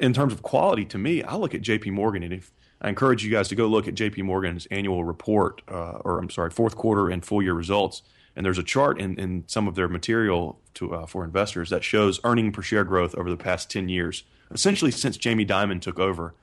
in 0.00 0.12
terms 0.12 0.32
of 0.32 0.42
quality, 0.42 0.84
to 0.86 0.98
me, 0.98 1.22
I 1.22 1.36
look 1.36 1.54
at 1.54 1.62
J.P. 1.62 1.90
Morgan, 1.90 2.24
and 2.24 2.32
if 2.32 2.52
I 2.80 2.88
encourage 2.88 3.24
you 3.24 3.30
guys 3.30 3.48
to 3.48 3.54
go 3.54 3.66
look 3.66 3.88
at 3.88 3.94
J.P. 3.94 4.22
Morgan's 4.22 4.66
annual 4.66 5.04
report, 5.04 5.62
uh, 5.68 5.98
or 6.04 6.18
I'm 6.18 6.30
sorry, 6.30 6.50
fourth 6.50 6.76
quarter 6.76 7.08
and 7.10 7.24
full 7.24 7.42
year 7.42 7.54
results. 7.54 8.02
And 8.36 8.46
there's 8.46 8.58
a 8.58 8.62
chart 8.62 9.00
in, 9.00 9.18
in 9.18 9.44
some 9.48 9.66
of 9.66 9.74
their 9.74 9.88
material 9.88 10.60
to, 10.74 10.94
uh, 10.94 11.06
for 11.06 11.24
investors 11.24 11.70
that 11.70 11.82
shows 11.82 12.20
earning 12.22 12.52
per 12.52 12.62
share 12.62 12.84
growth 12.84 13.16
over 13.16 13.30
the 13.30 13.36
past 13.36 13.68
10 13.68 13.88
years, 13.88 14.22
essentially 14.52 14.92
since 14.92 15.16
Jamie 15.16 15.44
Dimon 15.44 15.80
took 15.80 15.98
over. 15.98 16.34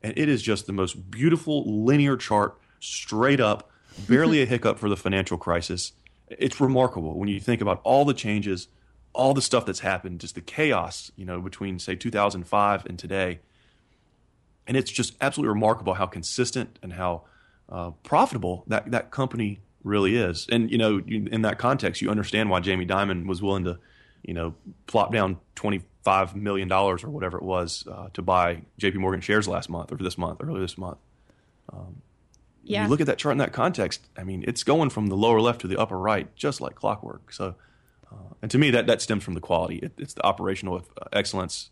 And 0.00 0.16
it 0.16 0.28
is 0.28 0.42
just 0.42 0.66
the 0.66 0.72
most 0.72 1.10
beautiful 1.10 1.84
linear 1.84 2.16
chart, 2.16 2.56
straight 2.78 3.40
up, 3.40 3.69
barely 4.06 4.42
a 4.42 4.46
hiccup 4.46 4.78
for 4.78 4.88
the 4.88 4.96
financial 4.96 5.38
crisis. 5.38 5.92
It's 6.28 6.60
remarkable 6.60 7.18
when 7.18 7.28
you 7.28 7.40
think 7.40 7.60
about 7.60 7.80
all 7.84 8.04
the 8.04 8.14
changes, 8.14 8.68
all 9.12 9.34
the 9.34 9.42
stuff 9.42 9.66
that's 9.66 9.80
happened, 9.80 10.20
just 10.20 10.34
the 10.34 10.40
chaos, 10.40 11.10
you 11.16 11.24
know, 11.24 11.40
between 11.40 11.78
say 11.78 11.96
2005 11.96 12.86
and 12.86 12.98
today. 12.98 13.40
And 14.66 14.76
it's 14.76 14.90
just 14.90 15.16
absolutely 15.20 15.48
remarkable 15.48 15.94
how 15.94 16.06
consistent 16.06 16.78
and 16.82 16.92
how 16.92 17.22
uh, 17.68 17.90
profitable 18.02 18.64
that, 18.68 18.90
that 18.90 19.10
company 19.10 19.60
really 19.82 20.16
is. 20.16 20.46
And, 20.50 20.70
you 20.70 20.78
know, 20.78 21.00
in 21.00 21.42
that 21.42 21.58
context, 21.58 22.02
you 22.02 22.10
understand 22.10 22.50
why 22.50 22.60
Jamie 22.60 22.86
Dimon 22.86 23.26
was 23.26 23.42
willing 23.42 23.64
to, 23.64 23.78
you 24.22 24.34
know, 24.34 24.54
plop 24.86 25.12
down 25.12 25.38
$25 25.56 26.34
million 26.34 26.70
or 26.70 26.96
whatever 26.96 27.38
it 27.38 27.42
was 27.42 27.84
uh, 27.90 28.08
to 28.12 28.22
buy 28.22 28.62
JP 28.80 28.96
Morgan 28.96 29.20
shares 29.20 29.48
last 29.48 29.68
month 29.70 29.90
or 29.90 29.96
this 29.96 30.18
month, 30.18 30.40
earlier 30.42 30.60
this 30.60 30.78
month. 30.78 30.98
Um, 31.72 32.02
Yeah. 32.62 32.84
You 32.84 32.90
look 32.90 33.00
at 33.00 33.06
that 33.06 33.18
chart 33.18 33.32
in 33.32 33.38
that 33.38 33.52
context, 33.52 34.06
I 34.16 34.24
mean, 34.24 34.44
it's 34.46 34.62
going 34.62 34.90
from 34.90 35.06
the 35.06 35.16
lower 35.16 35.40
left 35.40 35.62
to 35.62 35.68
the 35.68 35.78
upper 35.78 35.98
right, 35.98 36.34
just 36.36 36.60
like 36.60 36.74
clockwork. 36.74 37.32
So, 37.32 37.54
uh, 38.12 38.34
and 38.42 38.50
to 38.50 38.58
me, 38.58 38.70
that, 38.70 38.86
that 38.86 39.00
stems 39.00 39.24
from 39.24 39.34
the 39.34 39.40
quality. 39.40 39.78
It, 39.78 39.92
it's 39.98 40.14
the 40.14 40.24
operational 40.24 40.76
uh, 41.00 41.06
excellence, 41.12 41.70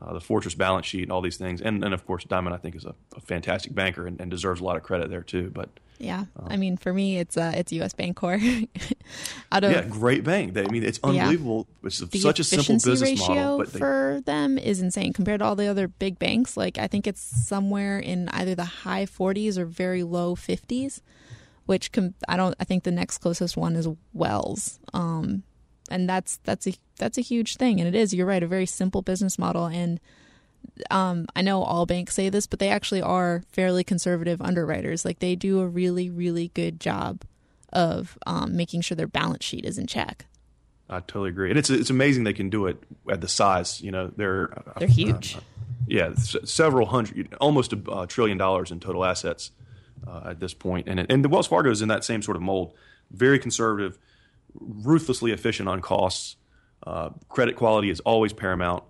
uh, 0.00 0.12
the 0.12 0.20
fortress 0.20 0.54
balance 0.54 0.86
sheet, 0.86 1.02
and 1.02 1.12
all 1.12 1.20
these 1.20 1.36
things. 1.36 1.60
And, 1.60 1.84
and 1.84 1.92
of 1.92 2.06
course, 2.06 2.24
Dimon, 2.24 2.52
I 2.52 2.56
think, 2.56 2.76
is 2.76 2.84
a, 2.84 2.94
a 3.16 3.20
fantastic 3.20 3.74
banker 3.74 4.06
and, 4.06 4.20
and 4.20 4.30
deserves 4.30 4.60
a 4.60 4.64
lot 4.64 4.76
of 4.76 4.82
credit 4.82 5.10
there 5.10 5.22
too. 5.22 5.50
But 5.52 5.68
Yeah, 6.00 6.26
I 6.46 6.56
mean, 6.56 6.76
for 6.76 6.92
me, 6.92 7.18
it's 7.18 7.36
uh, 7.36 7.52
it's 7.56 7.72
U.S. 7.72 7.92
Bancorp. 7.92 8.68
Out 9.52 9.64
of 9.64 9.72
yeah, 9.72 9.82
great 9.82 10.22
bank. 10.22 10.54
They, 10.54 10.64
I 10.64 10.68
mean, 10.68 10.84
it's 10.84 11.00
Yeah. 11.02 11.08
unbelievable. 11.10 11.66
It's 11.82 11.98
the 11.98 12.18
such 12.18 12.38
a 12.38 12.44
simple 12.44 12.74
business 12.76 13.02
ratio 13.02 13.26
model, 13.34 13.58
but 13.58 13.72
they, 13.72 13.78
for 13.80 14.20
them 14.24 14.58
is 14.58 14.80
insane 14.80 15.12
compared 15.12 15.40
to 15.40 15.44
all 15.46 15.56
the 15.56 15.66
other 15.66 15.88
big 15.88 16.18
banks. 16.20 16.56
Like 16.56 16.78
I 16.78 16.86
think 16.86 17.06
it's 17.08 17.20
somewhere 17.20 17.98
in 17.98 18.28
either 18.28 18.54
the 18.54 18.64
high 18.64 19.06
40s 19.06 19.58
or 19.58 19.64
very 19.64 20.04
low 20.04 20.36
50s, 20.36 21.00
which 21.66 21.90
com- 21.90 22.14
I 22.28 22.36
don't. 22.36 22.54
I 22.60 22.64
think 22.64 22.84
the 22.84 22.92
next 22.92 23.18
closest 23.18 23.56
one 23.56 23.74
is 23.74 23.88
Wells, 24.12 24.78
um, 24.94 25.42
and 25.90 26.08
that's 26.08 26.38
that's 26.44 26.68
a 26.68 26.74
that's 26.96 27.18
a 27.18 27.22
huge 27.22 27.56
thing. 27.56 27.80
And 27.80 27.88
it 27.88 27.96
is. 27.98 28.14
You're 28.14 28.26
right. 28.26 28.42
A 28.42 28.46
very 28.46 28.66
simple 28.66 29.02
business 29.02 29.36
model 29.38 29.66
and. 29.66 29.98
Um, 30.90 31.26
I 31.34 31.42
know 31.42 31.62
all 31.62 31.86
banks 31.86 32.14
say 32.14 32.28
this, 32.28 32.46
but 32.46 32.58
they 32.60 32.68
actually 32.68 33.02
are 33.02 33.42
fairly 33.50 33.82
conservative 33.84 34.40
underwriters. 34.40 35.04
Like 35.04 35.18
they 35.18 35.34
do 35.34 35.60
a 35.60 35.66
really, 35.66 36.08
really 36.10 36.50
good 36.54 36.78
job 36.80 37.22
of 37.72 38.16
um, 38.26 38.56
making 38.56 38.80
sure 38.82 38.96
their 38.96 39.06
balance 39.08 39.44
sheet 39.44 39.64
is 39.64 39.76
in 39.78 39.86
check. 39.86 40.26
I 40.88 41.00
totally 41.00 41.30
agree. 41.30 41.50
And 41.50 41.58
it's 41.58 41.68
it's 41.68 41.90
amazing 41.90 42.24
they 42.24 42.32
can 42.32 42.48
do 42.48 42.66
it 42.66 42.82
at 43.10 43.20
the 43.20 43.28
size. 43.28 43.80
You 43.82 43.90
know, 43.90 44.10
they're 44.16 44.56
uh, 44.58 44.78
They're 44.78 44.88
huge. 44.88 45.36
yeah, 45.86 46.14
several 46.16 46.86
hundred, 46.86 47.34
almost 47.40 47.72
a 47.72 47.90
uh, 47.90 48.06
trillion 48.06 48.38
dollars 48.38 48.70
in 48.70 48.80
total 48.80 49.04
assets 49.04 49.50
uh, 50.06 50.22
at 50.30 50.40
this 50.40 50.54
point. 50.54 50.88
And 50.88 51.00
it, 51.00 51.12
and 51.12 51.22
the 51.24 51.28
Wells 51.28 51.46
Fargo 51.46 51.70
is 51.70 51.82
in 51.82 51.88
that 51.88 52.04
same 52.04 52.22
sort 52.22 52.36
of 52.36 52.42
mold. 52.42 52.72
Very 53.10 53.38
conservative, 53.38 53.98
ruthlessly 54.54 55.32
efficient 55.32 55.68
on 55.68 55.80
costs. 55.80 56.36
Uh, 56.86 57.10
credit 57.28 57.56
quality 57.56 57.90
is 57.90 58.00
always 58.00 58.32
paramount, 58.32 58.84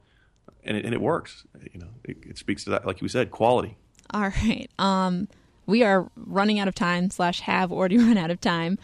and 0.68 0.76
it, 0.76 0.84
and 0.84 0.94
it 0.94 1.00
works. 1.00 1.44
You 1.72 1.80
know, 1.80 1.88
it, 2.04 2.18
it 2.22 2.38
speaks 2.38 2.62
to 2.64 2.70
that, 2.70 2.86
like 2.86 3.00
we 3.00 3.08
said, 3.08 3.32
quality. 3.32 3.76
All 4.10 4.22
right. 4.22 4.68
Um, 4.78 5.28
we 5.66 5.82
are 5.82 6.08
running 6.16 6.60
out 6.60 6.68
of 6.68 6.74
time, 6.74 7.10
slash, 7.10 7.40
have 7.40 7.72
already 7.72 7.98
run 7.98 8.16
out 8.16 8.30
of 8.30 8.40
time. 8.40 8.78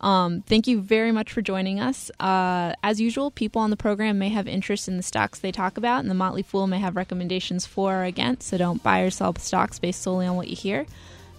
Um, 0.00 0.42
thank 0.42 0.68
you 0.68 0.80
very 0.80 1.10
much 1.10 1.32
for 1.32 1.42
joining 1.42 1.80
us. 1.80 2.10
Uh, 2.20 2.72
as 2.82 3.00
usual, 3.00 3.30
people 3.30 3.62
on 3.62 3.70
the 3.70 3.76
program 3.76 4.18
may 4.18 4.28
have 4.28 4.46
interest 4.46 4.86
in 4.86 4.96
the 4.96 5.02
stocks 5.02 5.38
they 5.38 5.50
talk 5.50 5.76
about, 5.76 6.00
and 6.00 6.10
the 6.10 6.14
Motley 6.14 6.42
Fool 6.42 6.66
may 6.66 6.78
have 6.78 6.94
recommendations 6.94 7.66
for 7.66 8.02
or 8.02 8.04
against, 8.04 8.48
so 8.48 8.58
don't 8.58 8.82
buy 8.82 9.00
or 9.00 9.10
sell 9.10 9.34
stocks 9.36 9.78
based 9.78 10.02
solely 10.02 10.26
on 10.26 10.36
what 10.36 10.48
you 10.48 10.56
hear. 10.56 10.86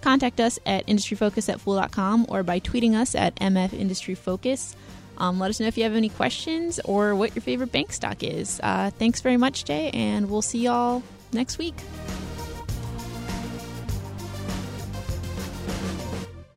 Contact 0.01 0.39
us 0.39 0.59
at 0.65 0.85
industryfocus 0.87 1.49
at 1.49 1.59
fool.com 1.59 2.25
or 2.29 2.43
by 2.43 2.59
tweeting 2.59 2.95
us 2.95 3.15
at 3.15 3.35
mfindustryfocus. 3.35 4.75
Um, 5.19 5.39
let 5.39 5.49
us 5.49 5.59
know 5.59 5.67
if 5.67 5.77
you 5.77 5.83
have 5.83 5.95
any 5.95 6.09
questions 6.09 6.79
or 6.85 7.15
what 7.15 7.35
your 7.35 7.41
favorite 7.41 7.71
bank 7.71 7.91
stock 7.93 8.23
is. 8.23 8.59
Uh, 8.61 8.91
thanks 8.91 9.21
very 9.21 9.37
much, 9.37 9.65
Jay, 9.65 9.89
and 9.91 10.29
we'll 10.29 10.41
see 10.41 10.59
y'all 10.59 11.03
next 11.33 11.57
week. 11.57 11.75